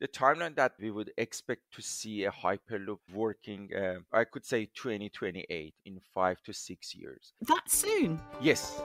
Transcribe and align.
the 0.00 0.08
timeline 0.08 0.56
that 0.56 0.72
we 0.80 0.90
would 0.90 1.12
expect 1.18 1.60
to 1.74 1.82
see 1.82 2.24
a 2.24 2.30
Hyperloop 2.30 3.00
working, 3.12 3.68
uh, 3.74 3.98
I 4.12 4.24
could 4.24 4.46
say 4.46 4.64
2028 4.74 5.74
in 5.84 6.00
five 6.14 6.42
to 6.44 6.54
six 6.54 6.94
years. 6.94 7.34
That 7.42 7.64
soon? 7.68 8.18
Yes. 8.40 8.80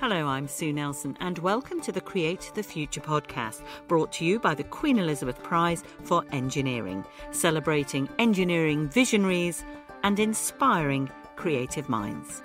Hello, 0.00 0.26
I'm 0.26 0.48
Sue 0.48 0.72
Nelson, 0.72 1.16
and 1.20 1.38
welcome 1.38 1.80
to 1.80 1.92
the 1.92 2.00
Create 2.00 2.50
the 2.54 2.62
Future 2.62 3.00
podcast, 3.00 3.62
brought 3.86 4.12
to 4.14 4.24
you 4.24 4.40
by 4.40 4.54
the 4.54 4.64
Queen 4.64 4.98
Elizabeth 4.98 5.40
Prize 5.44 5.84
for 6.02 6.24
Engineering, 6.32 7.04
celebrating 7.30 8.08
engineering 8.18 8.88
visionaries 8.88 9.64
and 10.02 10.18
inspiring 10.18 11.08
creative 11.36 11.88
minds. 11.88 12.42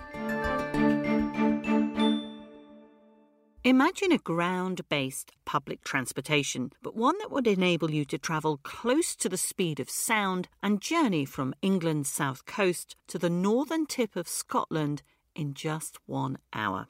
Imagine 3.72 4.12
a 4.12 4.18
ground 4.18 4.82
based 4.90 5.32
public 5.46 5.82
transportation, 5.86 6.74
but 6.84 6.94
one 6.94 7.18
that 7.20 7.32
would 7.32 7.48
enable 7.48 7.90
you 7.90 8.04
to 8.04 8.18
travel 8.18 8.60
close 8.64 9.16
to 9.16 9.30
the 9.30 9.38
speed 9.38 9.80
of 9.80 9.90
sound 9.90 10.50
and 10.62 10.82
journey 10.82 11.24
from 11.24 11.56
England's 11.62 12.10
south 12.10 12.46
coast 12.46 12.98
to 13.08 13.18
the 13.18 13.30
northern 13.30 13.86
tip 13.86 14.18
of 14.18 14.28
Scotland 14.28 15.04
in 15.38 15.54
just 15.54 16.00
one 16.06 16.38
hour. 16.52 16.88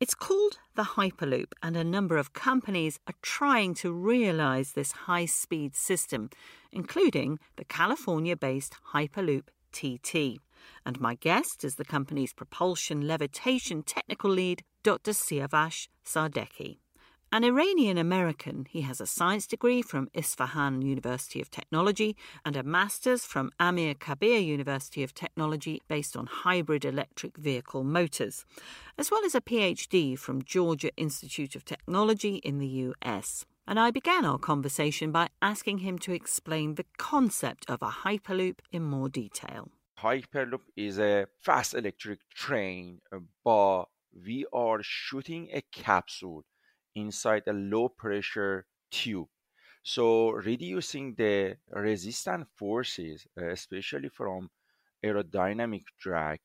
It's 0.00 0.16
called 0.16 0.58
the 0.74 0.82
Hyperloop, 0.82 1.52
and 1.62 1.76
a 1.76 1.84
number 1.84 2.16
of 2.16 2.32
companies 2.32 2.98
are 3.06 3.14
trying 3.22 3.72
to 3.74 3.92
realise 3.92 4.72
this 4.72 4.90
high 5.06 5.26
speed 5.26 5.76
system, 5.76 6.30
including 6.72 7.38
the 7.54 7.64
California 7.64 8.36
based 8.36 8.74
Hyperloop 8.92 9.44
TT. 9.70 10.40
And 10.84 11.00
my 11.00 11.14
guest 11.14 11.62
is 11.62 11.76
the 11.76 11.84
company's 11.84 12.34
propulsion 12.34 13.06
levitation 13.06 13.84
technical 13.84 14.30
lead, 14.30 14.64
Dr. 14.82 15.12
Siavash 15.12 15.86
Sadeghi. 16.04 16.78
An 17.30 17.44
Iranian 17.44 17.96
American, 17.98 18.66
he 18.68 18.80
has 18.80 19.00
a 19.00 19.06
science 19.06 19.46
degree 19.46 19.80
from 19.80 20.08
Isfahan 20.12 20.82
University 20.82 21.40
of 21.40 21.52
Technology 21.52 22.16
and 22.44 22.56
a 22.56 22.64
master's 22.64 23.24
from 23.24 23.52
Amirkabir 23.60 24.44
University 24.44 25.04
of 25.04 25.14
Technology 25.14 25.80
based 25.86 26.16
on 26.16 26.26
hybrid 26.26 26.84
electric 26.84 27.36
vehicle 27.36 27.84
motors, 27.84 28.44
as 28.98 29.08
well 29.08 29.24
as 29.24 29.36
a 29.36 29.40
PhD 29.40 30.18
from 30.18 30.42
Georgia 30.42 30.90
Institute 30.96 31.54
of 31.54 31.64
Technology 31.64 32.36
in 32.36 32.58
the 32.58 32.66
US. 32.66 33.46
And 33.68 33.78
I 33.78 33.92
began 33.92 34.24
our 34.24 34.38
conversation 34.38 35.12
by 35.12 35.28
asking 35.40 35.78
him 35.78 35.96
to 36.00 36.12
explain 36.12 36.74
the 36.74 36.86
concept 36.98 37.70
of 37.70 37.82
a 37.82 37.88
Hyperloop 38.04 38.58
in 38.72 38.82
more 38.82 39.08
detail. 39.08 39.70
Hyperloop 40.00 40.62
is 40.76 40.98
a 40.98 41.26
fast 41.40 41.72
electric 41.72 42.18
train, 42.34 43.00
but 43.44 43.84
we 44.12 44.46
are 44.52 44.82
shooting 44.82 45.48
a 45.52 45.62
capsule 45.72 46.44
inside 46.94 47.44
a 47.46 47.52
low 47.52 47.88
pressure 47.88 48.66
tube. 48.90 49.28
So 49.82 50.30
reducing 50.30 51.14
the 51.14 51.58
resistant 51.70 52.48
forces, 52.56 53.26
uh, 53.40 53.48
especially 53.48 54.08
from 54.08 54.50
aerodynamic 55.04 55.84
drag, 55.98 56.40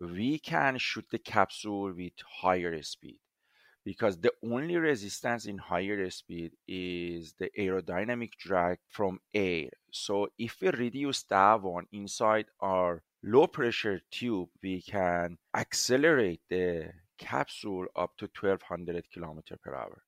we 0.00 0.38
can 0.38 0.78
shoot 0.78 1.06
the 1.10 1.18
capsule 1.18 1.92
with 1.92 2.14
higher 2.42 2.82
speed 2.82 3.18
because 3.84 4.18
the 4.20 4.32
only 4.42 4.76
resistance 4.76 5.46
in 5.46 5.58
higher 5.58 6.08
speed 6.10 6.52
is 6.66 7.34
the 7.34 7.50
aerodynamic 7.58 8.32
drag 8.38 8.78
from 8.88 9.20
air. 9.34 9.70
So 9.90 10.28
if 10.38 10.60
we 10.60 10.70
reduce 10.70 11.22
that 11.24 11.62
one 11.62 11.86
inside 11.92 12.46
our 12.60 13.02
low 13.22 13.46
pressure 13.46 14.00
tube, 14.10 14.50
we 14.62 14.82
can 14.82 15.38
accelerate 15.54 16.42
the 16.48 16.92
capsule 17.20 17.86
up 17.94 18.16
to 18.16 18.26
1200 18.26 19.10
kilometer 19.12 19.56
per 19.62 19.74
hour. 19.74 20.02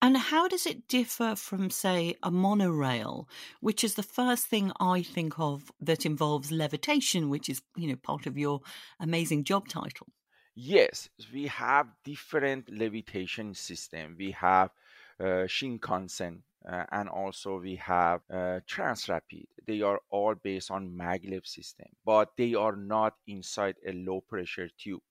And 0.00 0.16
how 0.16 0.48
does 0.48 0.66
it 0.66 0.88
differ 0.88 1.34
from, 1.36 1.70
say, 1.70 2.14
a 2.22 2.30
monorail, 2.30 3.28
which 3.60 3.84
is 3.84 3.94
the 3.94 4.02
first 4.02 4.46
thing 4.46 4.72
I 4.80 5.02
think 5.02 5.38
of 5.38 5.70
that 5.80 6.06
involves 6.06 6.50
levitation, 6.50 7.28
which 7.28 7.48
is, 7.48 7.62
you 7.76 7.88
know, 7.88 7.96
part 7.96 8.26
of 8.26 8.38
your 8.38 8.60
amazing 8.98 9.44
job 9.44 9.68
title? 9.68 10.08
Yes, 10.54 11.08
we 11.32 11.46
have 11.46 11.86
different 12.04 12.70
levitation 12.70 13.54
system. 13.54 14.16
We 14.18 14.32
have 14.32 14.70
uh, 15.18 15.46
Shinkansen, 15.46 16.42
uh, 16.68 16.84
and 16.90 17.08
also 17.08 17.58
we 17.58 17.76
have 17.76 18.20
uh, 18.30 18.60
Transrapid. 18.68 19.46
They 19.66 19.82
are 19.82 20.00
all 20.10 20.34
based 20.34 20.70
on 20.70 20.90
maglev 20.90 21.46
system, 21.46 21.86
but 22.04 22.32
they 22.36 22.54
are 22.54 22.76
not 22.76 23.14
inside 23.26 23.76
a 23.86 23.92
low 23.92 24.20
pressure 24.20 24.68
tube. 24.76 25.02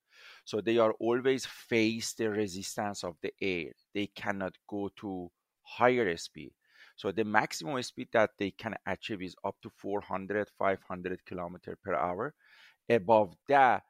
So 0.46 0.62
they 0.62 0.78
are 0.78 0.94
always 0.94 1.46
face 1.46 2.14
the 2.14 2.30
resistance 2.30 3.04
of 3.04 3.16
the 3.22 3.34
air. 3.42 3.72
They 3.94 4.08
cannot 4.08 4.58
go 4.68 4.90
to 4.98 5.32
higher 5.64 6.16
speed. 6.18 6.52
So 6.96 7.12
the 7.12 7.24
maximum 7.24 7.82
speed 7.84 8.10
that 8.14 8.32
they 8.38 8.52
can 8.52 8.76
achieve 8.86 9.22
is 9.22 9.36
up 9.44 9.56
to 9.64 9.70
400, 9.78 10.50
500 10.58 11.26
kilometer 11.26 11.78
per 11.84 11.96
hour. 11.96 12.34
Above 12.90 13.36
that 13.48 13.84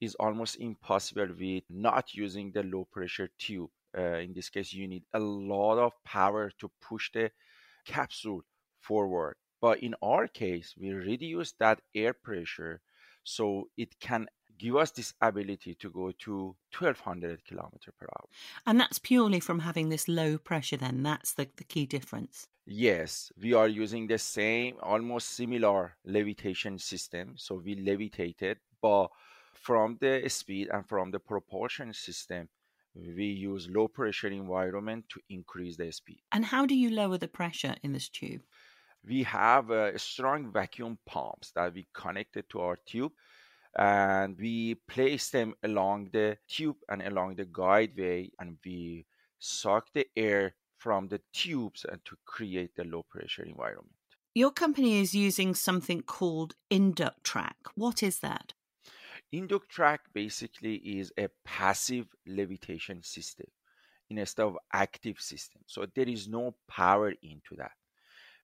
is 0.00 0.14
almost 0.16 0.56
impossible 0.56 1.28
with 1.38 1.64
not 1.68 2.14
using 2.14 2.52
the 2.52 2.62
low 2.62 2.86
pressure 2.90 3.28
tube. 3.38 3.70
Uh, 3.96 4.18
in 4.18 4.32
this 4.34 4.48
case, 4.48 4.72
you 4.72 4.88
need 4.88 5.04
a 5.14 5.18
lot 5.18 5.78
of 5.78 5.92
power 6.04 6.50
to 6.58 6.70
push 6.80 7.10
the 7.12 7.30
capsule 7.84 8.42
forward. 8.80 9.36
But 9.60 9.82
in 9.82 9.94
our 10.02 10.26
case, 10.26 10.74
we 10.78 10.90
reduce 10.90 11.52
that 11.60 11.80
air 11.94 12.14
pressure 12.14 12.80
so 13.24 13.68
it 13.76 13.98
can 14.00 14.26
give 14.60 14.76
us 14.76 14.90
this 14.90 15.14
ability 15.20 15.74
to 15.74 15.90
go 15.90 16.12
to 16.12 16.54
1200 16.78 17.44
kilometer 17.44 17.92
per 17.98 18.06
hour. 18.06 18.28
And 18.66 18.78
that's 18.78 18.98
purely 18.98 19.40
from 19.40 19.60
having 19.60 19.88
this 19.88 20.06
low 20.06 20.38
pressure, 20.38 20.76
then? 20.76 21.02
That's 21.02 21.32
the, 21.32 21.48
the 21.56 21.64
key 21.64 21.86
difference. 21.86 22.46
Yes, 22.66 23.32
we 23.40 23.54
are 23.54 23.66
using 23.66 24.06
the 24.06 24.18
same, 24.18 24.76
almost 24.82 25.30
similar 25.30 25.96
levitation 26.04 26.78
system. 26.78 27.34
So 27.36 27.54
we 27.64 27.74
levitated, 27.74 28.58
but 28.82 29.08
from 29.54 29.96
the 30.00 30.28
speed 30.28 30.68
and 30.72 30.86
from 30.86 31.10
the 31.10 31.18
propulsion 31.18 31.92
system, 31.94 32.48
we 32.94 33.26
use 33.26 33.68
low 33.70 33.88
pressure 33.88 34.28
environment 34.28 35.06
to 35.08 35.20
increase 35.30 35.76
the 35.76 35.90
speed. 35.90 36.20
And 36.32 36.44
how 36.44 36.66
do 36.66 36.74
you 36.74 36.90
lower 36.90 37.18
the 37.18 37.28
pressure 37.28 37.76
in 37.82 37.92
this 37.92 38.08
tube? 38.08 38.42
We 39.06 39.22
have 39.22 39.70
uh, 39.70 39.96
strong 39.96 40.52
vacuum 40.52 40.98
pumps 41.06 41.52
that 41.52 41.72
we 41.72 41.86
connected 41.94 42.50
to 42.50 42.60
our 42.60 42.76
tube 42.84 43.12
and 43.76 44.36
we 44.38 44.74
place 44.88 45.30
them 45.30 45.54
along 45.62 46.10
the 46.12 46.36
tube 46.48 46.76
and 46.88 47.02
along 47.02 47.36
the 47.36 47.44
guideway 47.44 48.30
and 48.38 48.58
we 48.64 49.06
suck 49.38 49.92
the 49.92 50.06
air 50.16 50.54
from 50.78 51.08
the 51.08 51.20
tubes 51.32 51.84
and 51.90 52.04
to 52.04 52.16
create 52.24 52.74
the 52.74 52.84
low 52.84 53.04
pressure 53.08 53.42
environment. 53.42 53.94
Your 54.34 54.50
company 54.50 55.00
is 55.00 55.14
using 55.14 55.54
something 55.54 56.02
called 56.02 56.54
Inductrack. 56.70 57.54
What 57.74 58.02
is 58.02 58.20
that? 58.20 58.54
Inductrack 59.32 59.98
basically 60.12 60.76
is 60.76 61.12
a 61.18 61.28
passive 61.44 62.06
levitation 62.26 63.02
system 63.02 63.46
instead 64.08 64.42
of 64.42 64.56
active 64.72 65.20
system. 65.20 65.62
So 65.66 65.86
there 65.94 66.08
is 66.08 66.28
no 66.28 66.54
power 66.68 67.10
into 67.22 67.56
that. 67.58 67.72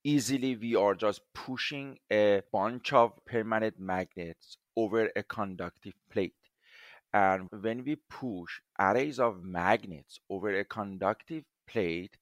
Easily 0.05 0.57
we 0.57 0.77
are 0.77 0.95
just 0.95 1.23
pushing 1.35 1.99
a 2.13 2.43
bunch 2.53 2.93
of 2.93 3.13
permanent 3.27 3.81
magnets 3.81 4.59
over 4.77 5.11
a 5.17 5.23
conductive 5.23 5.95
plate. 6.11 6.35
And 7.13 7.49
when 7.51 7.85
we 7.85 7.97
push 7.97 8.61
arrays 8.79 9.19
of 9.19 9.43
magnets 9.43 10.21
over 10.29 10.59
a 10.59 10.65
conductive 10.65 11.45
plate, 11.67 12.17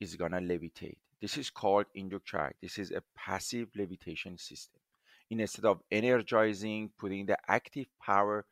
is 0.00 0.16
to 0.16 0.24
levitate. 0.24 0.96
This 1.20 1.36
is 1.36 1.50
called 1.50 1.86
Inductrack. 1.94 2.52
This 2.62 2.78
is 2.78 2.90
a 2.90 3.02
passive 3.14 3.68
levitation 3.76 4.38
system. 4.38 4.80
Instead 5.28 5.66
of 5.66 5.82
energizing, 5.92 6.90
putting 6.98 7.26
the 7.26 7.36
active 7.46 7.86
power 8.02 8.46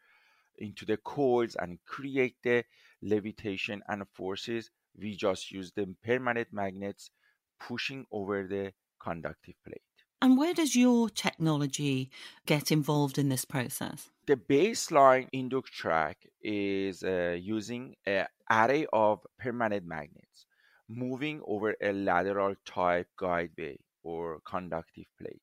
into 0.59 0.85
the 0.85 0.99
coils 0.99 1.57
and 1.59 1.79
create 1.87 2.37
the 2.43 2.65
levitation 3.03 3.83
and 3.89 4.05
forces, 4.13 4.71
we 4.97 5.17
just 5.17 5.51
use 5.51 5.73
the 5.75 5.95
permanent 6.05 6.49
magnets 6.53 7.11
pushing 7.59 8.05
over 8.13 8.47
the 8.47 8.73
conductive 9.01 9.55
plate. 9.65 9.88
And 10.21 10.37
where 10.37 10.53
does 10.53 10.75
your 10.75 11.09
technology 11.09 12.11
get 12.45 12.73
involved 12.73 13.19
in 13.19 13.29
this 13.29 13.45
process? 13.45 14.11
The 14.27 14.37
baseline 14.37 15.29
Inductrack 15.33 16.15
is 16.43 17.05
uh, 17.05 17.37
using 17.41 17.95
an 18.05 18.27
array 18.51 18.87
of 18.93 19.25
permanent 19.39 19.87
magnets 19.87 20.47
moving 20.89 21.41
over 21.47 21.77
a 21.81 21.93
lateral 21.93 22.55
type 22.65 23.07
guideway 23.21 23.77
or 24.03 24.41
conductive 24.45 25.05
plate. 25.21 25.43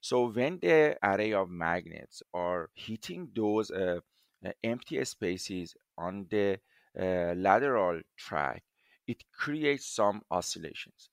So 0.00 0.30
when 0.30 0.60
the 0.60 0.96
array 1.02 1.32
of 1.32 1.50
magnets 1.50 2.22
are 2.32 2.70
hitting 2.74 3.28
those 3.34 3.70
uh, 3.70 4.00
uh 4.44 4.52
empty 4.62 5.04
spaces 5.04 5.74
on 5.98 6.26
the 6.30 6.58
uh, 6.98 7.34
lateral 7.36 8.00
track, 8.16 8.62
it 9.06 9.24
creates 9.32 9.86
some 9.86 10.22
oscillations. 10.30 11.10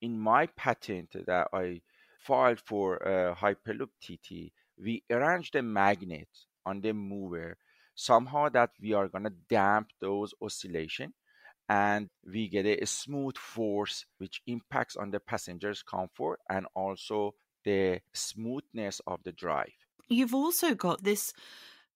In 0.00 0.18
my 0.18 0.46
patent 0.46 1.16
that 1.26 1.48
I 1.52 1.80
filed 2.26 2.60
for 2.60 3.06
uh, 3.06 3.34
Hyperloop 3.34 3.90
TT, 4.02 4.52
we 4.82 5.02
arrange 5.10 5.50
the 5.52 5.62
magnet 5.62 6.28
on 6.64 6.80
the 6.80 6.92
mover 6.92 7.56
somehow 7.94 8.48
that 8.50 8.70
we 8.80 8.92
are 8.92 9.08
going 9.08 9.24
to 9.24 9.32
damp 9.48 9.88
those 10.00 10.34
oscillation 10.42 11.14
and 11.68 12.08
we 12.24 12.48
get 12.48 12.66
a 12.66 12.86
smooth 12.86 13.36
force 13.36 14.04
which 14.18 14.42
impacts 14.46 14.96
on 14.96 15.10
the 15.10 15.20
passenger's 15.20 15.82
comfort 15.82 16.38
and 16.48 16.66
also 16.74 17.34
the 17.64 18.00
smoothness 18.12 19.00
of 19.06 19.20
the 19.24 19.32
drive. 19.32 19.72
You've 20.08 20.34
also 20.34 20.74
got 20.74 21.02
this 21.02 21.32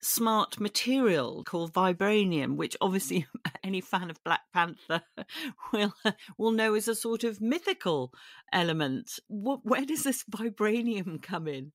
smart 0.01 0.59
material 0.59 1.45
called 1.45 1.73
vibranium, 1.73 2.57
which 2.57 2.77
obviously 2.81 3.27
any 3.65 3.81
fan 3.81 4.11
of 4.11 4.23
Black 4.25 4.43
Panther 4.53 5.03
will 5.73 5.95
will 6.39 6.53
know 6.53 6.75
is 6.75 6.89
a 6.89 6.95
sort 6.95 7.25
of 7.25 7.41
mythical 7.41 8.13
element. 8.53 9.19
What, 9.29 9.65
where 9.65 9.85
does 9.85 10.05
this 10.05 10.25
vibranium 10.31 11.23
come 11.23 11.47
in? 11.49 11.73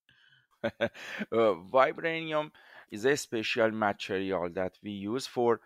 uh, 0.63 0.89
vibranium 1.31 2.51
is 2.91 3.05
a 3.05 3.15
special 3.17 3.71
material 3.71 4.49
that 4.53 4.73
we 4.83 4.91
use 4.91 5.27
for 5.27 5.59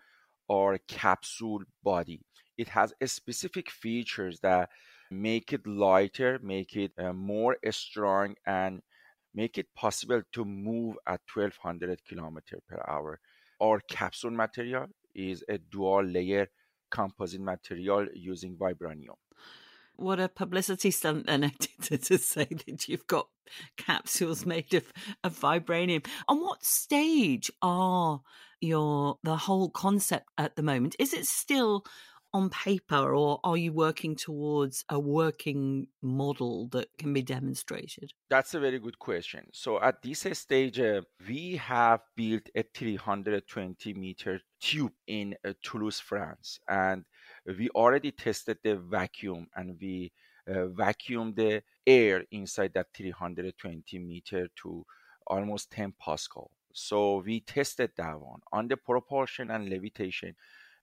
our 0.50 0.78
capsule 0.88 1.62
body. 1.82 2.20
It 2.58 2.68
has 2.68 2.92
specific 3.06 3.70
features 3.70 4.40
that 4.40 4.68
make 5.10 5.52
it 5.52 5.66
lighter, 5.66 6.38
make 6.42 6.76
it 6.76 6.92
uh, 6.98 7.12
more 7.12 7.56
strong, 7.70 8.34
and 8.46 8.82
make 9.34 9.58
it 9.58 9.66
possible 9.74 10.22
to 10.32 10.44
move 10.44 10.96
at 11.06 11.20
1200 11.32 12.00
kilometer 12.06 12.58
per 12.68 12.82
hour. 12.88 13.20
Our 13.60 13.80
capsule 13.88 14.30
material 14.30 14.86
is 15.14 15.44
a 15.48 15.58
dual 15.58 16.04
layer 16.04 16.48
composite 16.90 17.40
material 17.40 18.06
using 18.14 18.56
vibranium. 18.56 19.16
What 19.96 20.18
a 20.18 20.28
publicity 20.28 20.90
stunt 20.90 21.26
then 21.26 21.52
to, 21.82 21.98
to 21.98 22.18
say 22.18 22.46
that 22.66 22.88
you've 22.88 23.06
got 23.06 23.28
capsules 23.76 24.46
made 24.46 24.72
of, 24.74 24.84
of 25.22 25.38
vibranium. 25.38 26.06
On 26.26 26.40
what 26.40 26.64
stage 26.64 27.50
are 27.60 28.22
your 28.60 29.18
the 29.22 29.36
whole 29.36 29.68
concept 29.68 30.26
at 30.38 30.56
the 30.56 30.62
moment? 30.62 30.96
Is 30.98 31.12
it 31.12 31.26
still 31.26 31.84
on 32.32 32.50
paper, 32.50 33.14
or 33.14 33.40
are 33.42 33.56
you 33.56 33.72
working 33.72 34.14
towards 34.16 34.84
a 34.88 34.98
working 34.98 35.88
model 36.02 36.68
that 36.68 36.88
can 36.98 37.12
be 37.12 37.22
demonstrated? 37.22 38.12
That's 38.28 38.54
a 38.54 38.60
very 38.60 38.78
good 38.78 38.98
question. 38.98 39.46
So, 39.52 39.80
at 39.80 40.02
this 40.02 40.26
stage, 40.32 40.78
uh, 40.78 41.02
we 41.26 41.56
have 41.56 42.00
built 42.16 42.48
a 42.54 42.62
320 42.62 43.94
meter 43.94 44.40
tube 44.60 44.92
in 45.06 45.34
uh, 45.44 45.52
Toulouse, 45.62 46.00
France, 46.00 46.60
and 46.68 47.04
we 47.46 47.68
already 47.70 48.12
tested 48.12 48.58
the 48.62 48.76
vacuum 48.76 49.48
and 49.56 49.76
we 49.80 50.12
uh, 50.48 50.68
vacuumed 50.68 51.36
the 51.36 51.62
air 51.86 52.24
inside 52.30 52.72
that 52.74 52.88
320 52.94 53.98
meter 53.98 54.48
to 54.62 54.84
almost 55.26 55.70
10 55.70 55.94
pascal. 56.00 56.50
So 56.72 57.22
we 57.24 57.40
tested 57.40 57.90
that 57.96 58.20
one 58.20 58.40
on 58.52 58.68
the 58.68 58.76
propulsion 58.76 59.50
and 59.50 59.68
levitation 59.68 60.34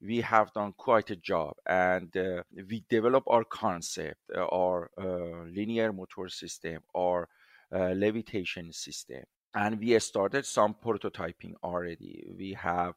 we 0.02 0.22
have 0.22 0.54
done 0.54 0.74
quite 0.78 1.10
a 1.10 1.16
job 1.16 1.56
and 1.66 2.16
uh, 2.16 2.44
we 2.70 2.84
develop 2.90 3.24
our 3.28 3.44
concept, 3.44 4.20
uh, 4.36 4.46
our 4.46 4.92
uh, 4.98 5.44
linear 5.52 5.92
motor 5.92 6.30
system, 6.30 6.80
our 6.96 7.28
uh, 7.74 7.90
levitation 7.90 8.72
system. 8.72 9.24
And 9.56 9.80
we 9.80 9.98
started 10.00 10.46
some 10.46 10.76
prototyping 10.76 11.54
already. 11.64 12.28
We 12.38 12.54
have 12.54 12.94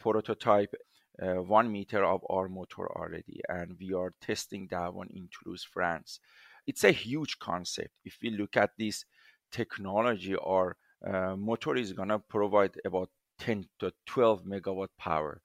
prototype 0.00 0.74
uh, 1.22 1.42
one 1.42 1.70
meter 1.70 2.04
of 2.04 2.22
our 2.30 2.48
motor 2.48 2.90
already, 2.96 3.40
and 3.48 3.76
we 3.78 3.92
are 3.92 4.12
testing 4.20 4.66
that 4.70 4.92
one 4.92 5.08
in 5.14 5.28
Toulouse, 5.30 5.66
France. 5.70 6.18
It's 6.66 6.84
a 6.84 6.92
huge 6.92 7.38
concept. 7.38 7.90
If 8.04 8.16
we 8.22 8.30
look 8.30 8.56
at 8.56 8.70
this 8.78 9.04
technology, 9.52 10.34
our 10.36 10.76
uh, 11.06 11.36
motor 11.36 11.76
is 11.76 11.92
going 11.92 12.08
to 12.08 12.18
provide 12.18 12.72
about 12.84 13.10
10 13.38 13.66
to 13.80 13.92
12 14.06 14.44
megawatt 14.44 14.88
power 14.98 15.40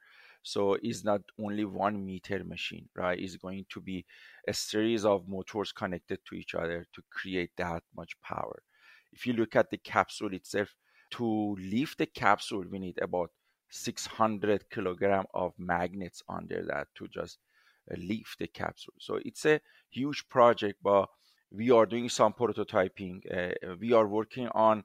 so 0.45 0.77
it's 0.83 1.03
not 1.03 1.21
only 1.39 1.65
one 1.65 2.05
meter 2.05 2.43
machine, 2.43 2.87
right? 2.95 3.19
It's 3.19 3.35
going 3.35 3.65
to 3.71 3.81
be 3.81 4.05
a 4.47 4.53
series 4.53 5.03
of 5.03 5.27
motors 5.27 5.71
connected 5.71 6.19
to 6.29 6.35
each 6.35 6.53
other 6.53 6.85
to 6.93 7.01
create 7.09 7.49
that 7.57 7.81
much 7.97 8.13
power. 8.21 8.61
If 9.11 9.25
you 9.25 9.33
look 9.33 9.55
at 9.55 9.71
the 9.71 9.77
capsule 9.79 10.33
itself, 10.35 10.69
to 11.13 11.57
lift 11.59 11.97
the 11.97 12.05
capsule, 12.05 12.63
we 12.69 12.77
need 12.77 12.99
about 13.01 13.31
600 13.71 14.69
kilogram 14.69 15.25
of 15.33 15.53
magnets 15.57 16.21
under 16.29 16.63
that 16.67 16.89
to 16.95 17.07
just 17.07 17.39
uh, 17.91 17.95
lift 17.97 18.37
the 18.37 18.47
capsule. 18.47 18.93
So 18.99 19.19
it's 19.25 19.45
a 19.45 19.59
huge 19.89 20.29
project, 20.29 20.77
but 20.83 21.09
we 21.51 21.71
are 21.71 21.87
doing 21.87 22.07
some 22.07 22.33
prototyping. 22.33 23.21
Uh, 23.33 23.75
we 23.79 23.93
are 23.93 24.07
working 24.07 24.47
on 24.49 24.83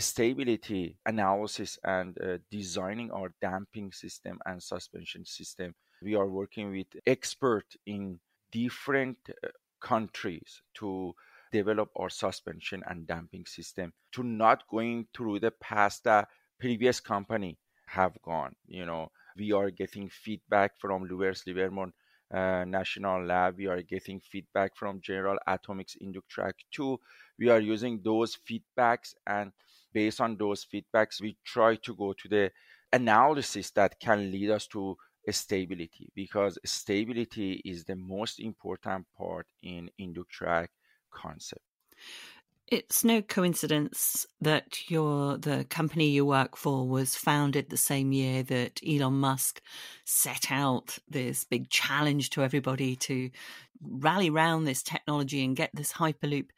stability 0.00 0.96
analysis 1.06 1.78
and 1.84 2.18
uh, 2.20 2.38
designing 2.50 3.10
our 3.10 3.32
damping 3.40 3.92
system 3.92 4.38
and 4.46 4.62
suspension 4.62 5.24
system. 5.24 5.74
We 6.02 6.14
are 6.14 6.28
working 6.28 6.70
with 6.70 6.86
experts 7.06 7.76
in 7.86 8.18
different 8.50 9.18
uh, 9.30 9.48
countries 9.80 10.62
to 10.74 11.14
develop 11.52 11.90
our 11.96 12.10
suspension 12.10 12.82
and 12.88 13.06
damping 13.06 13.46
system 13.46 13.92
to 14.12 14.22
not 14.22 14.66
going 14.68 15.06
through 15.14 15.38
the 15.38 15.52
path 15.52 16.00
that 16.04 16.28
previous 16.58 16.98
company 16.98 17.56
have 17.86 18.12
gone 18.22 18.56
you 18.66 18.84
know 18.84 19.08
we 19.36 19.52
are 19.52 19.70
getting 19.70 20.08
feedback 20.08 20.72
from 20.78 21.06
Lawrence 21.08 21.44
Livermore 21.46 21.92
uh, 22.32 22.64
National 22.64 23.24
Lab. 23.24 23.56
We 23.58 23.66
are 23.66 23.82
getting 23.82 24.20
feedback 24.20 24.76
from 24.76 25.00
General 25.00 25.38
Atomics 25.46 25.96
Inductrack 26.02 26.52
2. 26.72 26.98
We 27.38 27.48
are 27.48 27.60
using 27.60 28.00
those 28.02 28.38
feedbacks 28.48 29.14
and 29.26 29.52
based 29.94 30.20
on 30.20 30.36
those 30.36 30.66
feedbacks, 30.66 31.22
we 31.22 31.38
try 31.44 31.76
to 31.76 31.94
go 31.94 32.12
to 32.12 32.28
the 32.28 32.50
analysis 32.92 33.70
that 33.72 33.98
can 34.00 34.30
lead 34.30 34.50
us 34.50 34.66
to 34.68 34.96
stability 35.30 36.10
because 36.14 36.58
stability 36.66 37.62
is 37.64 37.84
the 37.84 37.96
most 37.96 38.40
important 38.40 39.06
part 39.16 39.46
in 39.62 39.90
Inductrack 40.00 40.68
concept. 41.10 41.62
It's 42.74 43.04
no 43.04 43.22
coincidence 43.22 44.26
that 44.40 44.90
your 44.90 45.38
the 45.38 45.64
company 45.70 46.08
you 46.08 46.26
work 46.26 46.56
for 46.56 46.88
was 46.88 47.14
founded 47.14 47.70
the 47.70 47.76
same 47.76 48.10
year 48.10 48.42
that 48.42 48.80
Elon 48.84 49.20
Musk 49.20 49.62
set 50.04 50.50
out 50.50 50.98
this 51.08 51.44
big 51.44 51.70
challenge 51.70 52.30
to 52.30 52.42
everybody 52.42 52.96
to 52.96 53.30
rally 53.80 54.28
around 54.28 54.64
this 54.64 54.82
technology 54.82 55.44
and 55.44 55.54
get 55.54 55.70
this 55.72 55.92
hyperloop 55.92 56.48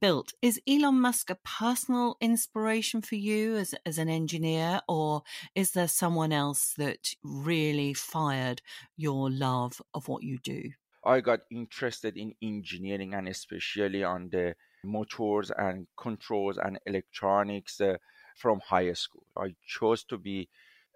built. 0.00 0.32
Is 0.40 0.58
Elon 0.66 0.98
Musk 0.98 1.28
a 1.28 1.34
personal 1.44 2.16
inspiration 2.22 3.02
for 3.02 3.16
you 3.16 3.56
as 3.56 3.74
as 3.84 3.98
an 3.98 4.08
engineer 4.08 4.80
or 4.88 5.24
is 5.54 5.72
there 5.72 5.88
someone 5.88 6.32
else 6.32 6.72
that 6.78 7.14
really 7.22 7.92
fired 7.92 8.62
your 8.96 9.30
love 9.30 9.82
of 9.92 10.08
what 10.08 10.22
you 10.22 10.38
do? 10.38 10.70
I 11.04 11.20
got 11.20 11.40
interested 11.50 12.16
in 12.16 12.32
engineering 12.42 13.12
and 13.12 13.28
especially 13.28 14.02
on 14.02 14.30
the 14.30 14.56
motors 14.86 15.50
and 15.50 15.86
controls 15.96 16.58
and 16.58 16.78
electronics 16.86 17.80
uh, 17.80 17.96
from 18.36 18.60
high 18.60 18.92
school. 18.92 19.26
I 19.36 19.54
chose 19.66 20.04
to 20.04 20.18
be 20.18 20.48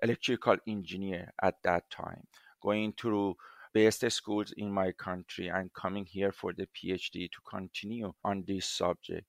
electrical 0.03 0.57
engineer 0.67 1.33
at 1.43 1.57
that 1.65 1.91
time, 1.91 2.27
going 2.63 2.93
through 2.93 3.37
best 3.73 4.09
schools 4.11 4.53
in 4.57 4.73
my 4.73 4.93
country 4.93 5.49
and 5.49 5.73
coming 5.73 6.05
here 6.05 6.33
for 6.33 6.53
the 6.53 6.67
PhD 6.67 7.31
to 7.31 7.39
continue 7.49 8.13
on 8.25 8.45
this 8.47 8.67
subject. 8.67 9.27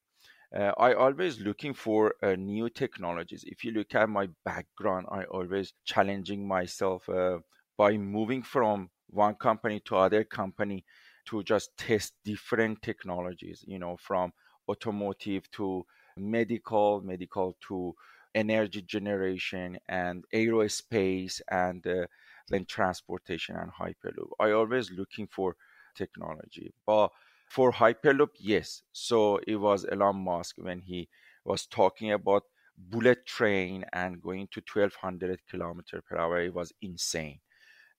Uh, 0.53 0.73
I 0.77 0.93
always 0.93 1.39
looking 1.39 1.73
for 1.73 2.15
uh, 2.21 2.35
new 2.35 2.69
technologies. 2.69 3.43
If 3.47 3.63
you 3.63 3.71
look 3.71 3.95
at 3.95 4.09
my 4.09 4.27
background, 4.43 5.07
I 5.09 5.23
always 5.23 5.73
challenging 5.85 6.45
myself 6.45 7.07
uh, 7.07 7.37
by 7.77 7.97
moving 7.97 8.43
from 8.43 8.89
one 9.07 9.35
company 9.35 9.81
to 9.85 9.95
other 9.95 10.25
company 10.25 10.83
to 11.27 11.43
just 11.43 11.77
test 11.77 12.13
different 12.25 12.81
technologies. 12.81 13.63
You 13.65 13.79
know, 13.79 13.95
from 13.97 14.33
automotive 14.71 15.49
to 15.51 15.85
medical, 16.17 17.01
medical 17.01 17.55
to 17.67 17.95
energy 18.33 18.81
generation 18.81 19.77
and 19.89 20.25
aerospace 20.33 21.41
and 21.49 21.85
uh, 21.85 22.05
then 22.49 22.65
transportation 22.65 23.55
and 23.55 23.71
hyperloop. 23.71 24.29
I 24.39 24.51
always 24.51 24.91
looking 24.91 25.27
for 25.27 25.55
technology, 25.95 26.73
but 26.85 27.09
for 27.49 27.71
hyperloop, 27.73 28.29
yes. 28.39 28.83
So 28.93 29.39
it 29.47 29.57
was 29.57 29.85
Elon 29.91 30.17
Musk 30.17 30.55
when 30.57 30.81
he 30.81 31.09
was 31.45 31.65
talking 31.65 32.11
about 32.13 32.43
bullet 32.77 33.25
train 33.25 33.85
and 33.93 34.21
going 34.21 34.47
to 34.51 34.61
1200 34.61 35.39
kilometer 35.49 36.01
per 36.01 36.17
hour. 36.17 36.39
It 36.41 36.53
was 36.53 36.71
insane. 36.81 37.39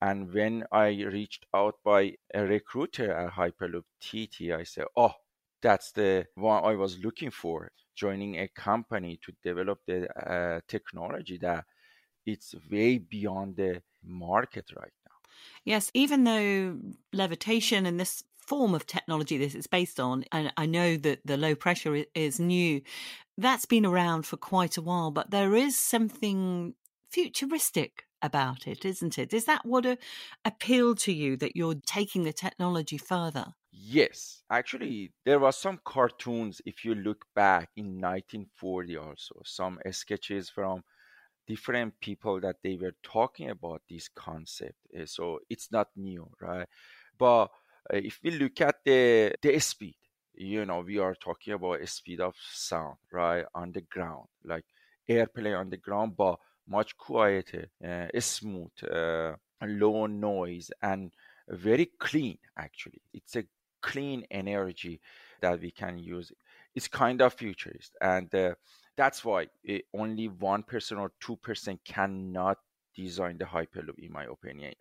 And 0.01 0.33
when 0.33 0.65
I 0.73 0.89
reached 0.89 1.47
out 1.55 1.77
by 1.85 2.17
a 2.35 2.45
recruiter 2.45 3.13
at 3.13 3.33
Hyperloop 3.35 3.85
TT, 4.01 4.53
I 4.53 4.65
said, 4.65 4.87
"Oh, 4.97 5.15
that's 5.63 5.93
the 5.93 6.27
one 6.35 6.65
I 6.65 6.75
was 6.75 6.99
looking 6.99 7.31
for 7.31 7.73
joining 7.95 8.39
a 8.39 8.49
company 8.49 9.19
to 9.25 9.33
develop 9.43 9.81
the 9.87 10.09
uh, 10.19 10.61
technology 10.69 11.39
that 11.39 11.65
it's 12.27 12.55
way 12.71 12.99
beyond 12.99 13.57
the 13.57 13.83
market 14.03 14.71
right 14.77 14.93
now. 15.07 15.17
Yes, 15.65 15.91
even 15.95 16.25
though 16.25 16.81
levitation 17.13 17.87
and 17.87 17.99
this 17.99 18.25
form 18.33 18.75
of 18.75 18.87
technology 18.87 19.39
that 19.39 19.55
it's 19.55 19.67
based 19.67 20.01
on, 20.01 20.25
and 20.33 20.53
I 20.57 20.67
know 20.67 20.97
that 20.97 21.21
the 21.25 21.37
low 21.37 21.55
pressure 21.55 22.05
is 22.15 22.41
new, 22.41 22.83
that's 23.39 23.67
been 23.67 23.87
around 23.87 24.27
for 24.27 24.37
quite 24.37 24.77
a 24.77 24.83
while, 24.83 25.11
but 25.11 25.31
there 25.31 25.55
is 25.55 25.79
something 25.79 26.75
futuristic 27.09 28.07
about 28.21 28.67
it, 28.67 28.85
isn't 28.85 29.19
it? 29.19 29.33
Is 29.33 29.45
that 29.47 29.65
what 29.65 29.87
a, 29.87 29.99
appealed 30.45 30.99
to 31.01 31.13
you 31.13 31.37
that 31.39 31.57
you're 31.57 31.75
taking 31.87 32.25
the 32.25 32.33
technology 32.33 32.99
further? 32.99 33.55
Yes, 33.73 34.43
actually, 34.51 35.13
there 35.25 35.39
was 35.41 35.57
some 35.57 35.81
cartoons. 35.85 36.61
If 36.67 36.85
you 36.85 36.95
look 36.95 37.25
back 37.35 37.71
in 37.77 37.99
1940, 37.99 38.97
also 38.97 39.41
some 39.45 39.79
sketches 39.91 40.51
from 40.51 40.85
different 41.47 42.01
people 42.01 42.41
that 42.43 42.57
they 42.63 42.77
were 42.77 42.95
talking 43.03 43.51
about 43.51 43.83
this 43.91 44.09
concept. 44.09 44.77
Eh, 44.95 45.07
so 45.07 45.41
it's 45.51 45.73
not 45.73 45.89
new, 45.97 46.31
right? 46.41 46.69
But 47.19 47.45
uh, 47.93 47.97
if 47.97 48.21
we 48.23 48.33
look 48.33 48.61
at 48.61 48.77
the 48.85 49.35
the 49.43 49.59
speed, 49.61 49.97
you 50.35 50.65
know, 50.67 50.81
we 50.81 50.99
are 50.99 51.15
talking 51.15 51.55
about 51.55 51.81
a 51.83 51.87
speed 51.87 52.21
of 52.21 52.35
sound, 52.53 52.99
right, 53.13 53.47
on 53.55 53.73
the 53.73 53.83
ground, 53.83 54.29
like 54.45 54.65
airplane 55.09 55.55
on 55.55 55.71
the 55.71 55.77
ground, 55.79 56.17
but 56.17 56.39
much 56.69 56.97
quieter, 56.97 57.69
uh, 57.87 58.09
smooth, 58.21 58.71
uh, 58.91 59.35
low 59.63 60.07
noise, 60.07 60.71
and 60.83 61.13
very 61.49 61.87
clean. 61.99 62.39
Actually, 62.59 63.03
it's 63.13 63.37
a 63.37 63.45
clean 63.83 64.25
energy 64.31 65.01
that 65.41 65.61
we 65.61 65.71
can 65.71 65.99
use. 65.99 66.33
It's 66.75 66.89
kind 66.89 67.21
of 67.21 67.35
futurist, 67.35 67.97
and 68.01 68.35
uh, 68.35 68.55
that's 68.97 69.25
why 69.25 69.49
it, 69.65 69.85
only 69.95 70.29
one 70.29 70.63
person 70.63 70.99
or 70.99 71.13
two 71.21 71.37
percent 71.37 71.81
cannot 71.85 72.59
design 72.95 73.39
the 73.39 73.45
hyperloop, 73.45 73.99
in 73.99 74.13
my 74.13 74.25
opinion. 74.25 74.75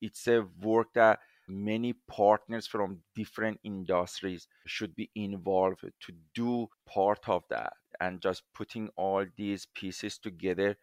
It's 0.00 0.26
a 0.28 0.46
work 0.62 0.88
that 0.94 1.20
many 1.48 1.92
partners 2.08 2.66
from 2.66 3.00
different 3.14 3.60
industries 3.64 4.48
should 4.66 4.94
be 4.94 5.10
involved 5.14 5.80
to 5.82 6.12
do 6.34 6.68
part 6.86 7.28
of 7.28 7.44
that 7.50 7.72
and 8.00 8.20
just 8.20 8.42
putting 8.54 8.88
all 8.96 9.24
these 9.36 9.66
pieces 9.74 10.18
together 10.18 10.76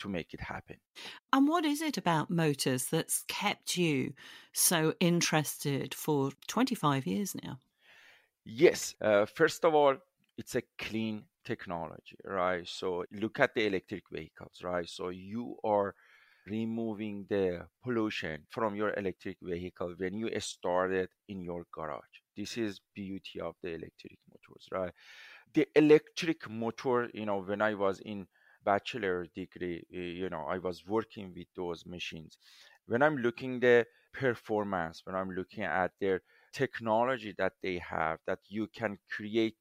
to 0.00 0.08
make 0.08 0.34
it 0.34 0.40
happen. 0.40 0.78
And 1.32 1.48
what 1.48 1.64
is 1.64 1.80
it 1.82 1.96
about 1.96 2.30
motors 2.30 2.86
that's 2.86 3.24
kept 3.26 3.76
you 3.76 4.14
so 4.52 4.94
interested 5.00 5.92
for 5.94 6.30
25 6.46 7.06
years 7.06 7.34
now? 7.34 7.60
Yes. 8.44 8.94
Uh, 9.00 9.26
first 9.26 9.64
of 9.64 9.74
all, 9.74 9.96
it's 10.38 10.54
a 10.54 10.62
clean 10.78 11.26
technology, 11.44 12.16
right? 12.24 12.66
So 12.66 13.04
look 13.10 13.40
at 13.40 13.54
the 13.54 13.66
electric 13.66 14.04
vehicles, 14.10 14.62
right? 14.62 14.88
So 14.88 15.08
you 15.10 15.56
are 15.64 15.94
removing 16.46 17.26
the 17.28 17.68
pollution 17.82 18.46
from 18.50 18.74
your 18.74 18.94
electric 18.96 19.38
vehicle 19.42 19.94
when 19.98 20.14
you 20.14 20.30
start 20.40 20.92
it 20.92 21.10
in 21.28 21.40
your 21.42 21.66
garage. 21.72 22.20
This 22.36 22.56
is 22.56 22.80
beauty 22.94 23.40
of 23.40 23.56
the 23.62 23.70
electric 23.74 24.18
motors, 24.28 24.66
right? 24.72 24.92
The 25.54 25.68
electric 25.76 26.48
motor, 26.48 27.10
you 27.14 27.26
know, 27.26 27.42
when 27.42 27.62
I 27.62 27.74
was 27.74 28.00
in 28.00 28.28
bachelor 28.64 29.26
degree, 29.34 29.84
you 29.90 30.28
know, 30.30 30.44
I 30.48 30.58
was 30.58 30.86
working 30.86 31.32
with 31.36 31.48
those 31.56 31.86
machines. 31.86 32.38
When 32.86 33.02
I'm 33.02 33.16
looking 33.18 33.60
the 33.60 33.86
performance, 34.12 35.02
when 35.04 35.14
I'm 35.16 35.30
looking 35.30 35.64
at 35.64 35.92
their 36.00 36.22
technology 36.52 37.34
that 37.38 37.54
they 37.62 37.78
have, 37.78 38.18
that 38.26 38.40
you 38.48 38.66
can 38.66 38.98
create 39.10 39.56